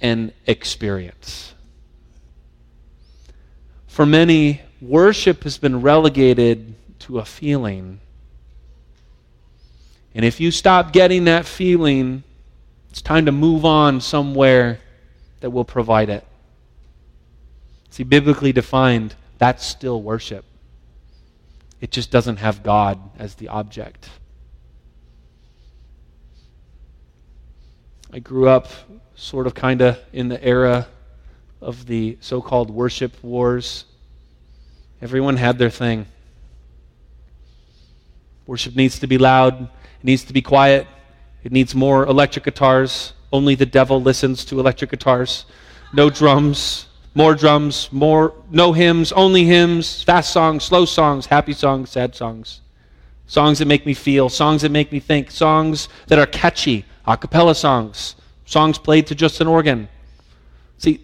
an 0.00 0.32
experience. 0.46 1.54
For 3.96 4.04
many, 4.04 4.60
worship 4.82 5.44
has 5.44 5.56
been 5.56 5.80
relegated 5.80 6.74
to 6.98 7.18
a 7.18 7.24
feeling. 7.24 7.98
And 10.14 10.22
if 10.22 10.38
you 10.38 10.50
stop 10.50 10.92
getting 10.92 11.24
that 11.24 11.46
feeling, 11.46 12.22
it's 12.90 13.00
time 13.00 13.24
to 13.24 13.32
move 13.32 13.64
on 13.64 14.02
somewhere 14.02 14.80
that 15.40 15.48
will 15.48 15.64
provide 15.64 16.10
it. 16.10 16.26
See, 17.88 18.02
biblically 18.02 18.52
defined, 18.52 19.14
that's 19.38 19.64
still 19.64 20.02
worship. 20.02 20.44
It 21.80 21.90
just 21.90 22.10
doesn't 22.10 22.36
have 22.36 22.62
God 22.62 22.98
as 23.18 23.36
the 23.36 23.48
object. 23.48 24.10
I 28.12 28.18
grew 28.18 28.46
up 28.46 28.68
sort 29.14 29.46
of 29.46 29.54
kind 29.54 29.80
of 29.80 29.98
in 30.12 30.28
the 30.28 30.44
era 30.44 30.86
of 31.66 31.84
the 31.86 32.16
so 32.20 32.40
called 32.40 32.70
worship 32.70 33.12
wars. 33.22 33.84
Everyone 35.02 35.36
had 35.36 35.58
their 35.58 35.68
thing. 35.68 36.06
Worship 38.46 38.76
needs 38.76 39.00
to 39.00 39.08
be 39.08 39.18
loud, 39.18 39.64
it 39.64 40.04
needs 40.04 40.22
to 40.24 40.32
be 40.32 40.40
quiet, 40.40 40.86
it 41.42 41.50
needs 41.50 41.74
more 41.74 42.06
electric 42.06 42.44
guitars. 42.44 43.12
Only 43.32 43.56
the 43.56 43.66
devil 43.66 44.00
listens 44.00 44.44
to 44.46 44.60
electric 44.60 44.90
guitars. 44.90 45.46
No 45.92 46.08
drums, 46.08 46.86
more 47.14 47.34
drums, 47.34 47.88
more 47.90 48.32
no 48.50 48.72
hymns, 48.72 49.10
only 49.10 49.44
hymns, 49.44 50.02
fast 50.04 50.32
songs, 50.32 50.62
slow 50.62 50.84
songs, 50.84 51.26
happy 51.26 51.52
songs, 51.52 51.90
sad 51.90 52.14
songs. 52.14 52.60
Songs 53.26 53.58
that 53.58 53.66
make 53.66 53.84
me 53.84 53.94
feel, 53.94 54.28
songs 54.28 54.62
that 54.62 54.70
make 54.70 54.92
me 54.92 55.00
think, 55.00 55.32
songs 55.32 55.88
that 56.06 56.20
are 56.20 56.26
catchy, 56.26 56.84
a 57.04 57.16
cappella 57.16 57.56
songs, 57.56 58.14
songs 58.44 58.78
played 58.78 59.08
to 59.08 59.16
just 59.16 59.40
an 59.40 59.48
organ. 59.48 59.88
See, 60.78 61.00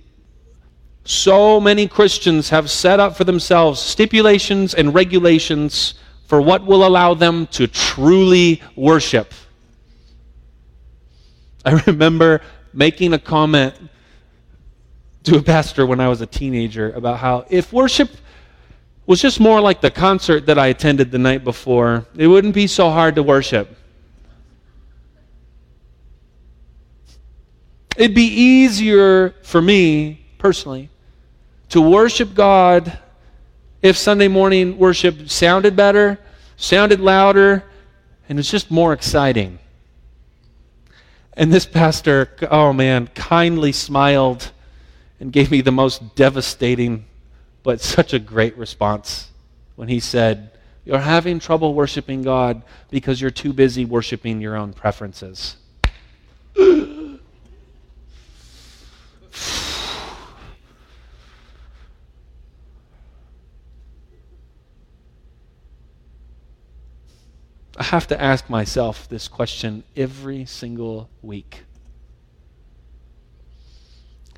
so 1.04 1.60
many 1.60 1.88
Christians 1.88 2.50
have 2.50 2.70
set 2.70 3.00
up 3.00 3.16
for 3.16 3.24
themselves 3.24 3.80
stipulations 3.80 4.74
and 4.74 4.94
regulations 4.94 5.94
for 6.26 6.40
what 6.40 6.64
will 6.64 6.86
allow 6.86 7.14
them 7.14 7.46
to 7.48 7.66
truly 7.66 8.62
worship. 8.76 9.34
I 11.64 11.82
remember 11.86 12.40
making 12.72 13.12
a 13.12 13.18
comment 13.18 13.74
to 15.24 15.36
a 15.36 15.42
pastor 15.42 15.86
when 15.86 16.00
I 16.00 16.08
was 16.08 16.20
a 16.20 16.26
teenager 16.26 16.92
about 16.92 17.18
how 17.18 17.44
if 17.48 17.72
worship 17.72 18.10
was 19.06 19.20
just 19.20 19.40
more 19.40 19.60
like 19.60 19.80
the 19.80 19.90
concert 19.90 20.46
that 20.46 20.58
I 20.58 20.68
attended 20.68 21.10
the 21.10 21.18
night 21.18 21.44
before, 21.44 22.06
it 22.16 22.26
wouldn't 22.26 22.54
be 22.54 22.66
so 22.66 22.90
hard 22.90 23.16
to 23.16 23.22
worship. 23.22 23.76
It'd 27.96 28.14
be 28.14 28.22
easier 28.22 29.34
for 29.42 29.60
me, 29.60 30.24
personally, 30.38 30.88
to 31.72 31.80
worship 31.80 32.34
God 32.34 32.98
if 33.80 33.96
Sunday 33.96 34.28
morning 34.28 34.76
worship 34.76 35.30
sounded 35.30 35.74
better, 35.74 36.18
sounded 36.58 37.00
louder, 37.00 37.64
and 38.28 38.36
was 38.36 38.50
just 38.50 38.70
more 38.70 38.92
exciting. 38.92 39.58
And 41.32 41.50
this 41.50 41.64
pastor, 41.64 42.28
oh 42.50 42.74
man, 42.74 43.06
kindly 43.14 43.72
smiled 43.72 44.52
and 45.18 45.32
gave 45.32 45.50
me 45.50 45.62
the 45.62 45.72
most 45.72 46.14
devastating 46.14 47.06
but 47.62 47.80
such 47.80 48.12
a 48.12 48.18
great 48.18 48.54
response 48.58 49.30
when 49.74 49.88
he 49.88 49.98
said, 49.98 50.50
You're 50.84 50.98
having 50.98 51.38
trouble 51.38 51.72
worshiping 51.72 52.20
God 52.20 52.60
because 52.90 53.18
you're 53.18 53.30
too 53.30 53.54
busy 53.54 53.86
worshiping 53.86 54.42
your 54.42 54.56
own 54.56 54.74
preferences. 54.74 55.56
I 67.76 67.84
have 67.84 68.06
to 68.08 68.20
ask 68.20 68.50
myself 68.50 69.08
this 69.08 69.28
question 69.28 69.82
every 69.96 70.44
single 70.44 71.08
week. 71.22 71.64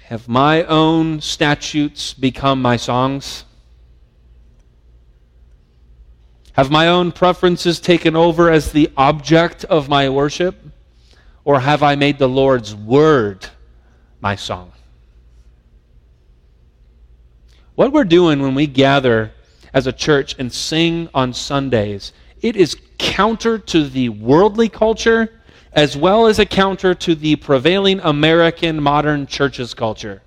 Have 0.02 0.28
my 0.28 0.62
own 0.64 1.20
statutes 1.20 2.14
become 2.14 2.62
my 2.62 2.76
songs? 2.76 3.44
Have 6.52 6.70
my 6.70 6.86
own 6.86 7.10
preferences 7.10 7.80
taken 7.80 8.14
over 8.14 8.50
as 8.50 8.70
the 8.70 8.90
object 8.96 9.64
of 9.64 9.88
my 9.88 10.08
worship? 10.08 10.56
Or 11.44 11.58
have 11.60 11.82
I 11.82 11.96
made 11.96 12.18
the 12.18 12.28
Lord's 12.28 12.74
word 12.74 13.46
my 14.20 14.36
song? 14.36 14.70
What 17.74 17.92
we're 17.92 18.04
doing 18.04 18.40
when 18.40 18.54
we 18.54 18.68
gather 18.68 19.32
as 19.72 19.88
a 19.88 19.92
church 19.92 20.36
and 20.38 20.52
sing 20.52 21.08
on 21.12 21.32
Sundays, 21.32 22.12
it 22.44 22.56
is 22.56 22.76
counter 22.98 23.56
to 23.58 23.88
the 23.88 24.10
worldly 24.10 24.68
culture 24.68 25.40
as 25.72 25.96
well 25.96 26.26
as 26.26 26.38
a 26.38 26.44
counter 26.44 26.94
to 26.94 27.14
the 27.14 27.36
prevailing 27.36 27.98
American 28.00 28.82
modern 28.82 29.26
church's 29.26 29.72
culture. 29.72 30.20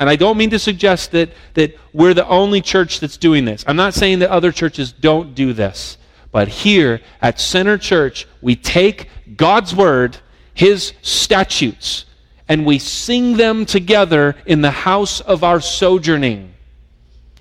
And 0.00 0.10
I 0.10 0.16
don't 0.16 0.36
mean 0.36 0.50
to 0.50 0.58
suggest 0.58 1.12
that, 1.12 1.30
that 1.54 1.78
we're 1.92 2.12
the 2.12 2.26
only 2.26 2.60
church 2.60 2.98
that's 2.98 3.16
doing 3.16 3.44
this. 3.44 3.64
I'm 3.68 3.76
not 3.76 3.94
saying 3.94 4.18
that 4.18 4.30
other 4.30 4.50
churches 4.50 4.90
don't 4.90 5.32
do 5.36 5.52
this. 5.52 5.96
But 6.32 6.48
here 6.48 7.00
at 7.22 7.38
Center 7.38 7.78
Church, 7.78 8.26
we 8.42 8.56
take 8.56 9.08
God's 9.36 9.76
Word, 9.76 10.18
His 10.54 10.92
statutes, 11.02 12.04
and 12.48 12.66
we 12.66 12.80
sing 12.80 13.36
them 13.36 13.64
together 13.64 14.34
in 14.44 14.60
the 14.60 14.72
house 14.72 15.20
of 15.20 15.44
our 15.44 15.60
sojourning. 15.60 16.52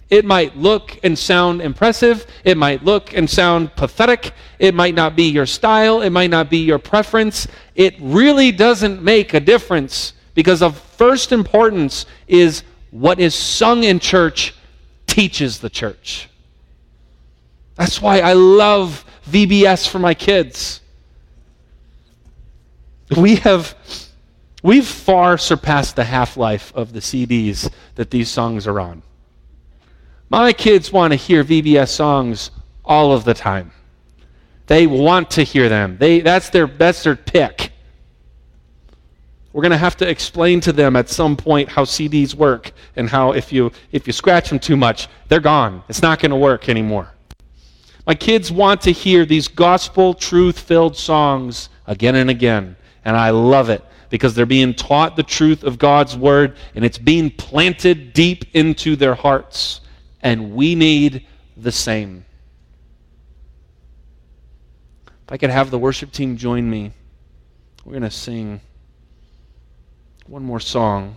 It 0.09 0.23
might 0.23 0.55
look 0.55 0.99
and 1.03 1.17
sound 1.17 1.61
impressive. 1.61 2.27
It 2.43 2.57
might 2.57 2.83
look 2.83 3.15
and 3.15 3.29
sound 3.29 3.75
pathetic. 3.75 4.33
It 4.59 4.75
might 4.75 4.93
not 4.93 5.15
be 5.15 5.23
your 5.23 5.47
style. 5.47 6.01
It 6.01 6.11
might 6.11 6.29
not 6.29 6.49
be 6.49 6.59
your 6.59 6.77
preference. 6.77 7.47
It 7.73 7.95
really 7.99 8.51
doesn't 8.51 9.01
make 9.01 9.33
a 9.33 9.39
difference 9.39 10.13
because 10.35 10.61
of 10.61 10.77
first 10.77 11.31
importance 11.31 12.05
is 12.27 12.63
what 12.91 13.19
is 13.19 13.33
sung 13.33 13.83
in 13.83 13.99
church 13.99 14.53
teaches 15.07 15.59
the 15.59 15.69
church. 15.69 16.29
That's 17.75 18.01
why 18.01 18.19
I 18.19 18.33
love 18.33 19.03
VBS 19.29 19.87
for 19.87 19.99
my 19.99 20.13
kids. 20.13 20.81
We 23.17 23.37
have 23.37 23.75
we've 24.61 24.87
far 24.87 25.37
surpassed 25.37 25.95
the 25.95 26.03
half-life 26.03 26.73
of 26.75 26.93
the 26.93 26.99
CDs 26.99 27.71
that 27.95 28.11
these 28.11 28.29
songs 28.29 28.67
are 28.67 28.79
on. 28.79 29.03
My 30.29 30.53
kids 30.53 30.91
want 30.91 31.11
to 31.11 31.17
hear 31.17 31.43
VBS 31.43 31.89
songs 31.89 32.51
all 32.83 33.11
of 33.11 33.23
the 33.23 33.33
time. 33.33 33.71
They 34.67 34.87
want 34.87 35.29
to 35.31 35.43
hear 35.43 35.69
them. 35.69 35.97
They, 35.99 36.21
that's, 36.21 36.49
their, 36.49 36.65
that's 36.65 37.03
their 37.03 37.15
pick. 37.15 37.71
We're 39.53 39.61
going 39.61 39.71
to 39.71 39.77
have 39.77 39.95
to 39.97 40.09
explain 40.09 40.59
to 40.61 40.73
them 40.73 40.95
at 40.95 41.09
some 41.09 41.37
point 41.37 41.69
how 41.69 41.85
CDs 41.85 42.33
work 42.33 42.71
and 42.95 43.07
how 43.07 43.31
if 43.31 43.53
you, 43.53 43.71
if 43.91 44.07
you 44.07 44.13
scratch 44.13 44.49
them 44.49 44.59
too 44.59 44.75
much, 44.75 45.07
they're 45.29 45.39
gone. 45.39 45.83
It's 45.87 46.01
not 46.01 46.19
going 46.19 46.31
to 46.31 46.37
work 46.37 46.67
anymore. 46.67 47.09
My 48.07 48.15
kids 48.15 48.51
want 48.51 48.81
to 48.81 48.91
hear 48.91 49.25
these 49.25 49.47
gospel 49.47 50.13
truth 50.13 50.59
filled 50.59 50.97
songs 50.97 51.69
again 51.87 52.15
and 52.15 52.29
again. 52.29 52.75
And 53.05 53.15
I 53.15 53.29
love 53.29 53.69
it 53.69 53.83
because 54.09 54.33
they're 54.35 54.45
being 54.45 54.73
taught 54.73 55.15
the 55.15 55.23
truth 55.23 55.63
of 55.63 55.77
God's 55.77 56.17
word 56.17 56.57
and 56.73 56.83
it's 56.83 56.97
being 56.97 57.29
planted 57.31 58.13
deep 58.13 58.45
into 58.53 58.95
their 58.95 59.15
hearts 59.15 59.81
and 60.25 60.55
we 60.55 60.73
need 60.73 61.23
the 61.55 61.71
same. 61.71 62.25
If 65.05 65.31
I 65.31 65.37
could 65.37 65.51
have 65.51 65.69
the 65.69 65.77
worship 65.77 66.11
team 66.11 66.35
join 66.35 66.67
me, 66.67 66.91
we're 67.85 67.91
going 67.91 68.01
to 68.01 68.09
sing 68.09 68.59
one 70.25 70.43
more 70.43 70.59
song. 70.59 71.15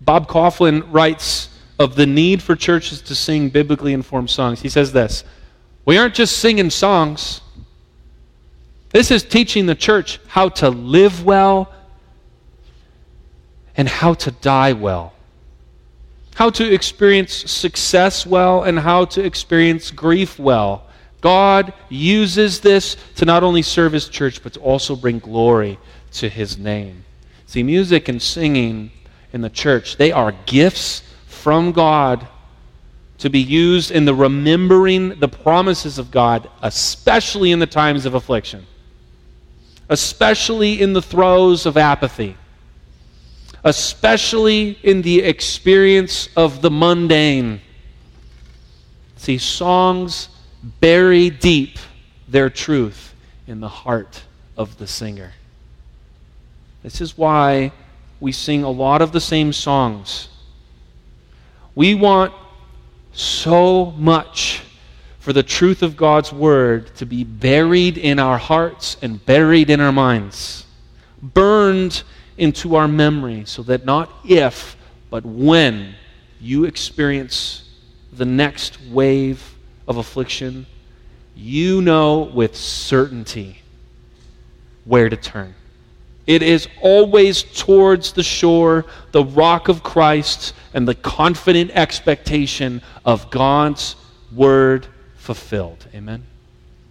Bob 0.00 0.26
Kauflin 0.26 0.90
writes 0.90 1.50
of 1.78 1.96
the 1.96 2.06
need 2.06 2.42
for 2.42 2.56
churches 2.56 3.02
to 3.02 3.14
sing 3.14 3.50
biblically 3.50 3.92
informed 3.92 4.30
songs. 4.30 4.62
He 4.62 4.70
says 4.70 4.92
this 4.92 5.22
We 5.84 5.98
aren't 5.98 6.14
just 6.14 6.38
singing 6.38 6.70
songs, 6.70 7.42
this 8.88 9.10
is 9.10 9.22
teaching 9.22 9.66
the 9.66 9.74
church 9.74 10.18
how 10.28 10.48
to 10.48 10.70
live 10.70 11.26
well 11.26 11.70
and 13.76 13.86
how 13.86 14.14
to 14.14 14.30
die 14.30 14.72
well 14.72 15.12
how 16.40 16.48
to 16.48 16.72
experience 16.72 17.34
success 17.50 18.24
well 18.24 18.62
and 18.62 18.78
how 18.78 19.04
to 19.04 19.22
experience 19.22 19.90
grief 19.90 20.38
well. 20.38 20.86
God 21.20 21.74
uses 21.90 22.60
this 22.60 22.96
to 23.16 23.26
not 23.26 23.42
only 23.42 23.60
serve 23.60 23.92
his 23.92 24.08
church, 24.08 24.42
but 24.42 24.54
to 24.54 24.60
also 24.60 24.96
bring 24.96 25.18
glory 25.18 25.78
to 26.12 26.30
his 26.30 26.56
name. 26.56 27.04
See, 27.44 27.62
music 27.62 28.08
and 28.08 28.22
singing 28.22 28.90
in 29.34 29.42
the 29.42 29.50
church, 29.50 29.98
they 29.98 30.12
are 30.12 30.32
gifts 30.46 31.02
from 31.26 31.72
God 31.72 32.26
to 33.18 33.28
be 33.28 33.40
used 33.40 33.90
in 33.90 34.06
the 34.06 34.14
remembering 34.14 35.20
the 35.20 35.28
promises 35.28 35.98
of 35.98 36.10
God, 36.10 36.48
especially 36.62 37.52
in 37.52 37.58
the 37.58 37.66
times 37.66 38.06
of 38.06 38.14
affliction, 38.14 38.66
especially 39.90 40.80
in 40.80 40.94
the 40.94 41.02
throes 41.02 41.66
of 41.66 41.76
apathy 41.76 42.34
especially 43.64 44.78
in 44.82 45.02
the 45.02 45.20
experience 45.20 46.28
of 46.36 46.62
the 46.62 46.70
mundane. 46.70 47.60
See, 49.16 49.38
songs 49.38 50.28
bury 50.80 51.30
deep 51.30 51.78
their 52.28 52.48
truth 52.48 53.14
in 53.46 53.60
the 53.60 53.68
heart 53.68 54.22
of 54.56 54.78
the 54.78 54.86
singer. 54.86 55.32
This 56.82 57.00
is 57.00 57.18
why 57.18 57.72
we 58.20 58.32
sing 58.32 58.62
a 58.62 58.70
lot 58.70 59.02
of 59.02 59.12
the 59.12 59.20
same 59.20 59.52
songs. 59.52 60.28
We 61.74 61.94
want 61.94 62.32
so 63.12 63.92
much 63.92 64.62
for 65.18 65.32
the 65.32 65.42
truth 65.42 65.82
of 65.82 65.96
God's 65.96 66.32
Word 66.32 66.94
to 66.96 67.06
be 67.06 67.24
buried 67.24 67.98
in 67.98 68.18
our 68.18 68.38
hearts 68.38 68.96
and 69.02 69.24
buried 69.24 69.68
in 69.68 69.80
our 69.80 69.92
minds, 69.92 70.64
burned 71.22 72.02
into 72.40 72.74
our 72.74 72.88
memory 72.88 73.44
so 73.44 73.62
that 73.64 73.84
not 73.84 74.10
if, 74.24 74.76
but 75.10 75.24
when 75.24 75.94
you 76.40 76.64
experience 76.64 77.68
the 78.12 78.24
next 78.24 78.80
wave 78.90 79.54
of 79.86 79.98
affliction, 79.98 80.66
you 81.36 81.82
know 81.82 82.20
with 82.20 82.56
certainty 82.56 83.60
where 84.84 85.08
to 85.08 85.16
turn. 85.16 85.54
It 86.26 86.42
is 86.42 86.68
always 86.80 87.42
towards 87.42 88.12
the 88.12 88.22
shore, 88.22 88.84
the 89.12 89.24
rock 89.24 89.68
of 89.68 89.82
Christ, 89.82 90.54
and 90.74 90.86
the 90.86 90.94
confident 90.94 91.72
expectation 91.72 92.82
of 93.04 93.30
God's 93.30 93.96
word 94.32 94.86
fulfilled. 95.16 95.86
Amen. 95.94 96.24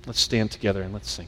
Let's 0.06 0.20
stand 0.20 0.52
together 0.52 0.82
and 0.82 0.94
let's 0.94 1.10
sing. 1.10 1.28